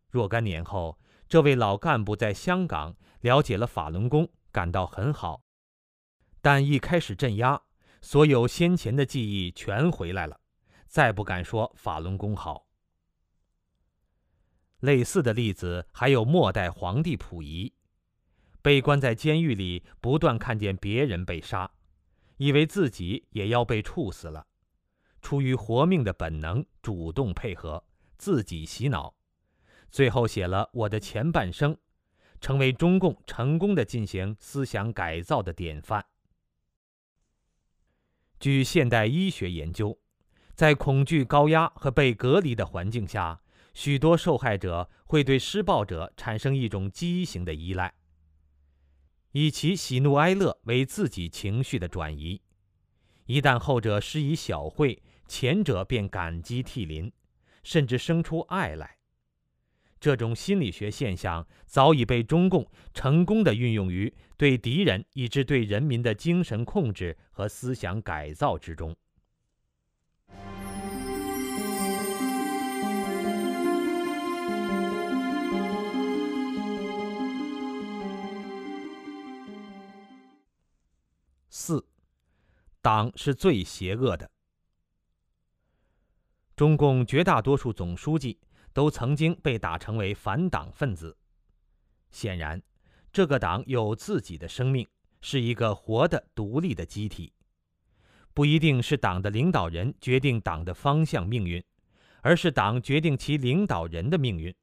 [0.10, 0.97] 若干年后，
[1.30, 5.43] 这位老干部在香港了解了法轮功，感到很好，
[6.41, 7.62] 但一开始镇压，
[8.04, 10.38] 所有先前的记忆全回来了，
[10.88, 12.68] 再不敢说法轮功好。
[14.82, 17.74] 类似的例子还有末代皇帝溥仪，
[18.62, 21.72] 被关在监狱里，不断看见别人被杀，
[22.36, 24.45] 以为自己也要被处死了。
[25.22, 27.82] 出于活命的本能，主动配合，
[28.18, 29.16] 自己洗脑，
[29.89, 31.74] 最后写了《我的前半生》，
[32.41, 36.06] 成为中共成功的进行思想改造的典范。
[38.44, 39.98] 据现代医学研究，
[40.54, 43.39] 在恐惧、高压和被隔离的环境下，
[43.74, 47.94] 许多受害者会对施暴者产生一种畸形的依赖，
[49.32, 52.41] 以其喜怒哀乐为自己情绪的转移。
[53.28, 57.10] 一旦后者施以小惠，前者便感激涕零，
[57.64, 58.98] 甚至生出爱来。
[60.04, 68.93] 这种心理学现象早已被中共成功的运用于对敌人以至对人民的精神控制和思想改造之中。
[81.47, 81.86] 四，
[82.82, 84.30] 党是最邪恶的。
[86.58, 88.38] 中共绝大多数总书记
[88.74, 91.16] 都曾经被打成为反党分子。
[92.12, 92.62] 显然，
[93.12, 94.88] 这个党有自己的生命，
[95.22, 97.32] 是一个活的、独立的机体。
[98.34, 101.64] 不一定是党的领导人决定党的方向命运，
[102.22, 104.54] 而是党决定其领导人的命运。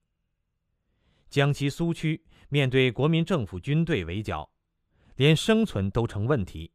[1.28, 4.50] 江西苏区面对国民政府军队围剿，
[5.14, 6.72] 连生存都成问题。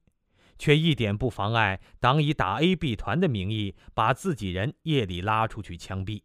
[0.57, 6.21] 却一点不妨碍党以打 A、B 团的名义把自己人夜里拉出去枪毙，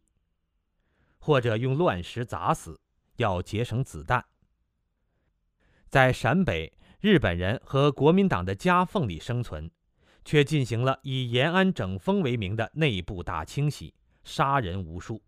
[1.20, 2.80] 或者用乱石砸死，
[3.16, 4.24] 要节省子弹。
[5.88, 9.70] 在陕北，日本人和国民党的夹缝里生存，
[10.24, 13.94] 却进行了以延安整风为名的内部大清洗，
[14.24, 15.22] 杀人无数。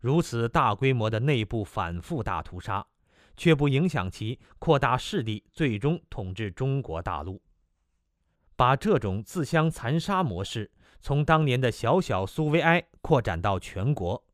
[0.00, 2.84] 如此大规模的内部反复大屠杀，
[3.36, 7.40] 却不影响其扩大势力，最终统治中国大陆。
[8.56, 10.70] 把这种自相残杀模式
[11.00, 14.24] 从当年的小小苏维埃扩展到全国，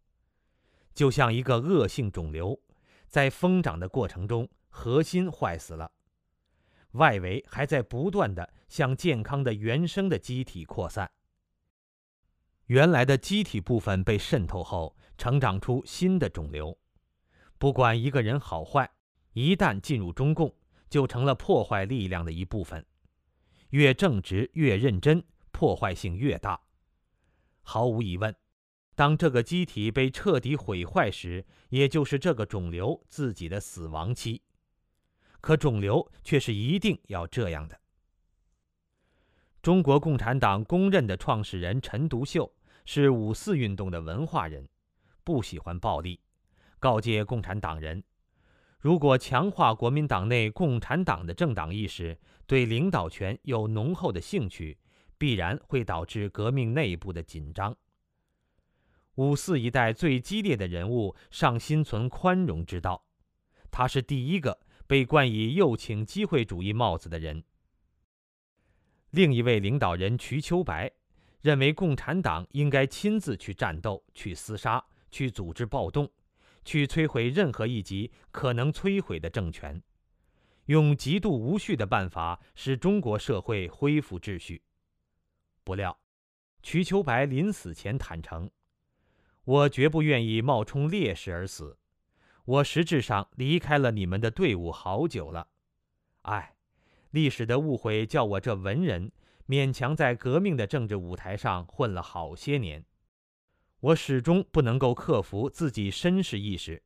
[0.99, 2.59] 就像一个恶性肿瘤，
[3.07, 5.93] 在疯长的过程中，核心坏死了，
[6.95, 11.09] 外围还在不断的向健康的原生的机体扩散。
[12.67, 16.77] 原来的机体部分被渗透后，成长出新的肿瘤。
[17.59, 18.91] 不管一个人好坏，
[19.35, 20.53] 一旦进入中共，
[20.91, 22.85] 就成了破坏力量的一部分。
[23.71, 25.23] 越正直越认真，
[25.53, 26.61] 破坏性越大。
[27.63, 28.35] 毫无疑问，
[28.99, 34.43] 当这个机体被彻底毁坏时，也就是这个肿瘤自己的死亡期。
[35.41, 37.79] 可肿瘤却是一定要这样的。
[39.63, 42.53] 中国共产党公认的创始人陈独秀
[42.87, 44.69] 是五四运动的文化人，
[45.23, 46.19] 不喜欢暴力，
[46.81, 48.03] 告诫共产党人。
[48.81, 52.19] 如果强化国民党内共产党的政党意识，
[52.49, 54.77] 对领导权有浓厚的兴趣，
[55.17, 57.77] 必然会导致革命内部的紧张。
[59.19, 63.05] 五四一代最激烈的人物尚心存宽容之道，
[63.69, 67.43] 他是第一个被冠以右倾机会主义帽子的人。
[69.11, 70.93] 另一位领导人瞿秋白
[71.41, 76.09] 认为，共产党应该亲自去战斗、去厮杀、去组织暴动。
[76.65, 79.83] 去摧毁任何一级可能摧毁的政权，
[80.67, 84.61] 用极度无序的办法使中国社会恢复秩序。
[85.65, 85.99] 不料，
[86.63, 88.51] 瞿秋白临死前坦诚
[89.49, 91.79] ：“我绝不愿意冒充烈士而死，
[92.45, 95.49] 我实质上离开了你们的队伍好久了。
[96.21, 96.55] 唉，
[97.13, 99.11] 历史的误会叫我这文人
[99.47, 102.85] 勉强在革命的政治舞台上混了好些年。”
[103.81, 106.83] 我始终不能够克服自己绅士意识，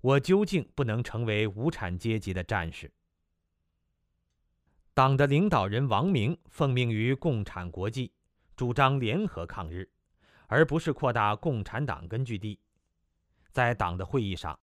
[0.00, 2.90] 我究竟不能成为无产阶级的战士。
[4.94, 8.10] 党的领导人王明奉命于共产国际，
[8.56, 9.90] 主张联合抗日，
[10.50, 12.58] 而不是扩大共产党根据地。
[13.52, 14.58] 在党的会议上，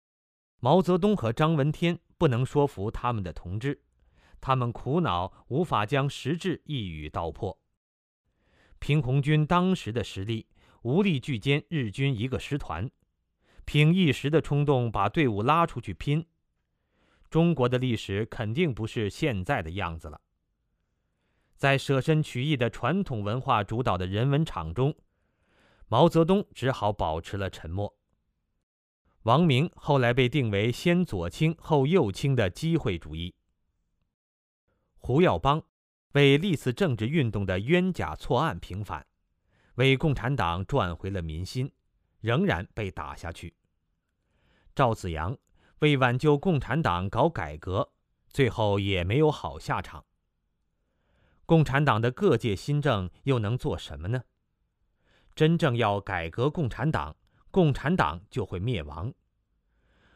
[0.60, 3.82] 毛泽东和张闻天不能说服他们的同志，
[4.42, 7.58] 他们苦恼无法将实质一语道破。
[8.80, 10.46] 平红军当时的实力
[10.82, 12.90] 无力拒歼日军一个师团，
[13.64, 16.26] 凭一时的冲动把队伍拉出去拼。
[17.30, 20.20] 中国的历史肯定不是现在的样子了。
[21.56, 24.94] 在舍身取义的传统文化主导的人文场中，
[25.88, 27.98] 毛泽东只好保持了沉默。
[29.24, 33.36] 王明后来被定为先左倾后右倾的机会主义。
[35.00, 35.62] 胡耀邦
[36.14, 39.06] 为历次政治运动的冤假错案平反，
[39.76, 41.72] 为共产党赚回了民心，
[42.22, 43.56] 仍然被打下去。
[44.74, 45.38] 赵子阳。
[45.82, 47.92] 为挽救共产党搞改革，
[48.30, 50.04] 最后也没有好下场。
[51.46, 54.24] 共产党的各界新政又能做什么呢？
[55.38, 57.16] 真正要改革共产党，
[57.52, 59.14] 共产党就会灭亡。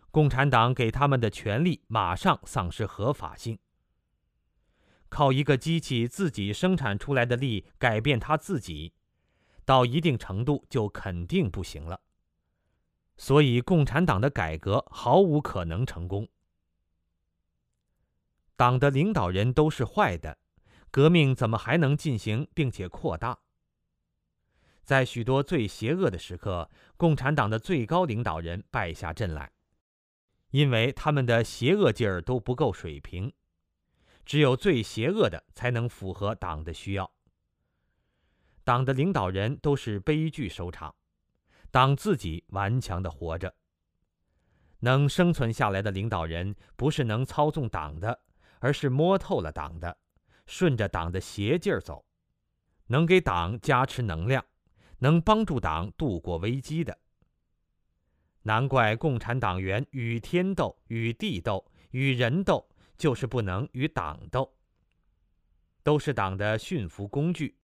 [0.10, 3.60] 共产党给他们的权利马上丧失合法性。
[5.10, 8.94] 靠一个机器自己生产出来的力改变他自己，
[9.64, 12.02] 到一定程度就肯定不行了。
[13.16, 16.28] 所以，共产党的改革毫无可能成功。
[18.56, 20.40] 党的领导人都是坏的，
[20.90, 23.38] 革命怎么还能进行并且扩大？
[24.92, 29.50] 在许多最邪恶的时刻，共产党的最高领导人败下阵来，
[30.50, 33.32] 因为他们的邪恶劲儿都不够水平。
[34.26, 37.10] 只有最邪恶的才能符合党的需要。
[38.66, 40.94] 党的领导人都是悲剧收场。
[41.72, 43.56] 党自己顽强的活着。
[44.82, 48.20] 能生存下来的领导人，不是能操纵党的，
[48.60, 49.98] 而是摸透了党的，
[50.48, 52.06] 顺着党的邪劲儿走，
[52.88, 54.46] 能给党加持能量，
[55.02, 56.98] 能帮助党度过危机的。
[58.44, 64.56] 难怪共产党员与天斗、与地斗、与人斗，就是不能与党斗。
[65.84, 67.58] 都是党的驯服工具，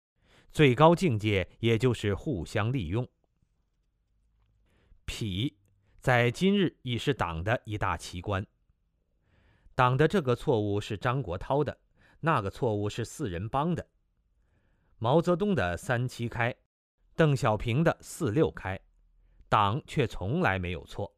[0.51, 3.05] 最高境界也就是互相利用。
[5.05, 5.53] 痞，
[5.99, 8.45] 在今日已是党的一大奇观。
[9.75, 11.77] 党的这个错误是张国焘的，
[12.21, 13.85] 那个错误是四人帮的。
[14.97, 16.55] 毛泽东的三七开，
[17.15, 18.77] 邓小平的四六开，
[19.47, 21.15] 党却从来没有错。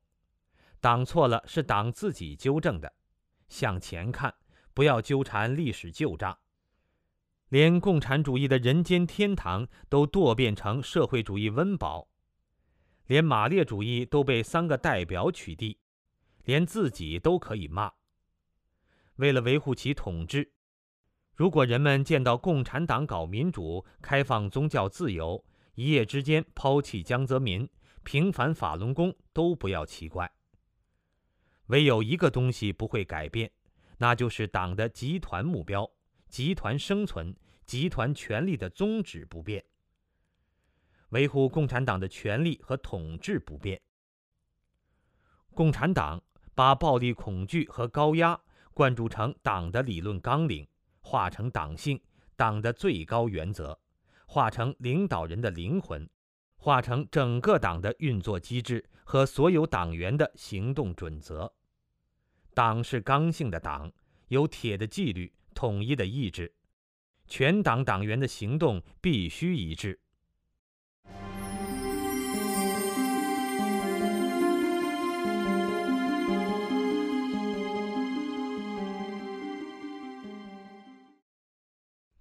[0.79, 2.93] 党错了是党自己纠正的。
[3.49, 4.33] 向前看，
[4.75, 6.37] 不要纠缠历史旧账。
[7.49, 12.09] 连共产主义的人间天堂都堕变成社会主义温饱。
[13.07, 15.77] 连马列主义都被三个代表取缔，
[16.43, 17.91] 连自己都可以骂。
[19.15, 20.51] 为了维护其统治，
[21.33, 25.43] 如果人们见到共产党搞民主、开放宗教自由，
[25.77, 27.69] 一夜之间抛弃江泽民、
[28.03, 30.31] 平反法轮功，都不要奇怪。
[31.67, 33.51] 唯有一个东西不会改变，
[33.99, 35.87] 那就是党的集团目标、
[36.29, 39.63] 集团生存、集团权力的宗旨不变。
[41.09, 43.79] 维护共产党的权力和统治不变。
[45.53, 46.19] 共产党
[46.55, 48.41] 把暴力、恐惧和高压
[48.73, 50.67] 灌注成党的理论纲领，
[51.01, 52.01] 化成党性、
[52.35, 53.79] 党的最高原则，
[54.29, 56.07] 化成领导人的灵魂，
[56.57, 61.51] 化成整个党的运作机制和所有党员的行动准则。
[62.53, 63.91] 党是刚性的党，
[64.27, 66.53] 有铁的纪律、统一的意志，
[67.25, 69.97] 全党党员的行动必须一致。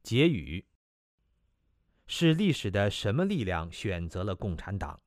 [0.02, 0.64] 结语：
[2.06, 5.00] 是历史的什么力量选择了共产党？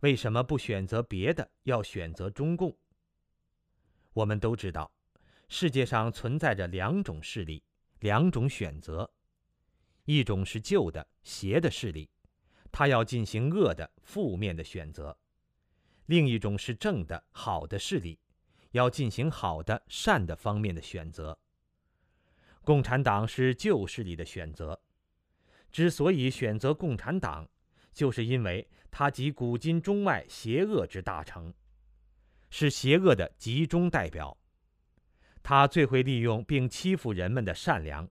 [0.00, 2.76] 为什么不选择别的，要选择中共？
[4.12, 4.92] 我们都知道，
[5.48, 7.64] 世界上存在着两种势力，
[8.00, 9.10] 两种选择：
[10.04, 12.10] 一种是旧的、邪的势力，
[12.70, 15.16] 他要进行恶的、负面的选择；
[16.04, 18.20] 另一种是正的、好的势力，
[18.72, 21.38] 要进行好的、善的方面的选择。
[22.62, 24.80] 共产党是旧势力的选择，
[25.74, 27.44] 之所以选择共产党，
[27.92, 31.52] 就是因为它集古今中外邪恶之大成，
[32.48, 34.38] 是邪恶的集中代表。
[35.42, 38.08] 它最会利用并欺负人们的善良，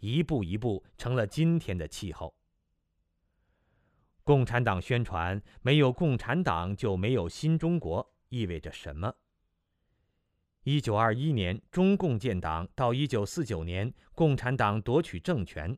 [0.00, 2.36] 一步一步成了今天的气候。
[4.22, 9.10] 共产党宣传没有共产党就没有新中国，意味着什么？
[10.64, 15.74] 一九二一年中共建党到一九四九年共产党夺取政权，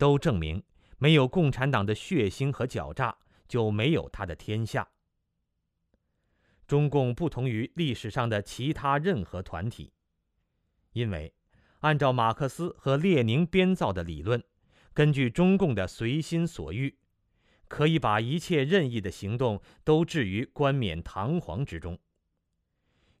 [0.00, 0.62] 都证明
[0.96, 4.88] 没有共产党的血腥和狡诈，就没有他的天下。
[6.66, 9.92] 中共不同于历史上的其他任何团体，
[10.94, 11.34] 因为
[11.80, 14.42] 按照马克思和列宁编造的理论，
[14.94, 16.96] 根据中共的随心所欲，
[17.68, 21.98] 可以把一切任意的行动都置于冠冕堂皇之中，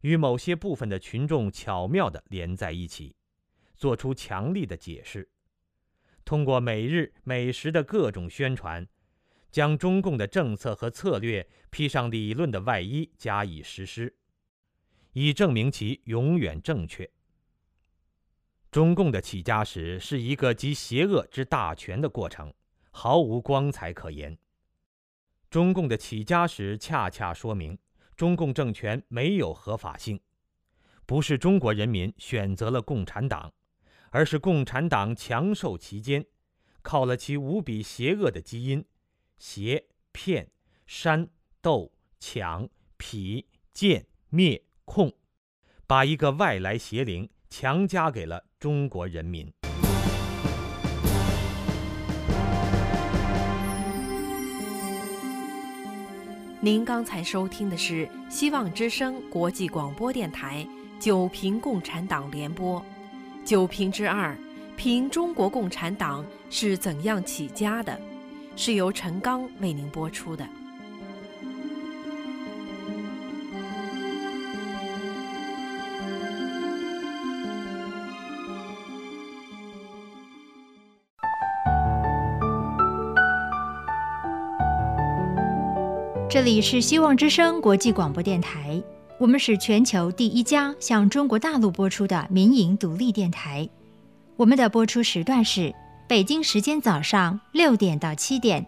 [0.00, 3.14] 与某些部分的群众巧妙地连在一起，
[3.76, 5.28] 做出强力的解释，
[6.30, 8.86] 通过每日每时的各种宣传。
[9.50, 14.14] 将中共的政策和策略披上理论的外衣加以实施，
[15.12, 17.10] 以证明其永远正确。
[18.70, 22.54] 中共的起家史是一个集邪恶之大全的过程，
[22.92, 24.38] 毫无光彩可言。
[25.50, 27.76] 中共的起家史恰恰说明，
[28.16, 30.20] 中共政权没有合法性，
[31.06, 33.52] 不是中国人民选择了共产党，
[34.10, 36.26] 而是共产党强受其间，
[36.82, 38.84] 靠了其无比邪恶的基因。
[39.38, 40.50] 邪骗、
[40.86, 41.28] 煽、
[41.62, 42.68] 斗、抢、
[42.98, 45.12] 痞、贱、灭、控，
[45.86, 49.50] 把一个外来邪灵强加给了中国人民。
[56.62, 60.66] 您刚才收听的是希望之声国际广播电台
[61.02, 62.78] 《九评共产党联播》，
[63.44, 64.36] 九评之二，
[64.76, 67.98] 评中国共产党是怎样起家的。
[68.56, 70.46] 是由陈刚为您播出的。
[86.28, 88.80] 这里是希望之声国际广播电台，
[89.20, 93.68] 我们是全球第一家向中国大陆播出的民营独立电台。
[94.34, 95.74] 我们的播出时段是。
[96.08, 98.66] 北京时间早上六点到七点，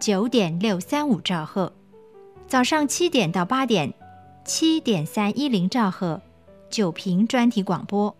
[0.00, 1.72] 九点六三五兆赫；
[2.48, 3.94] 早上七点到八点，
[4.44, 6.20] 七点三一零兆赫，
[6.68, 8.12] 九频专题广播；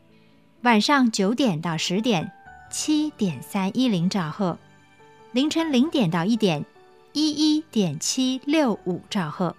[0.62, 2.30] 晚上九点到十点，
[2.70, 4.56] 七点三一零兆赫；
[5.32, 6.64] 凌晨零点到一点，
[7.12, 9.56] 一一点七六五兆赫。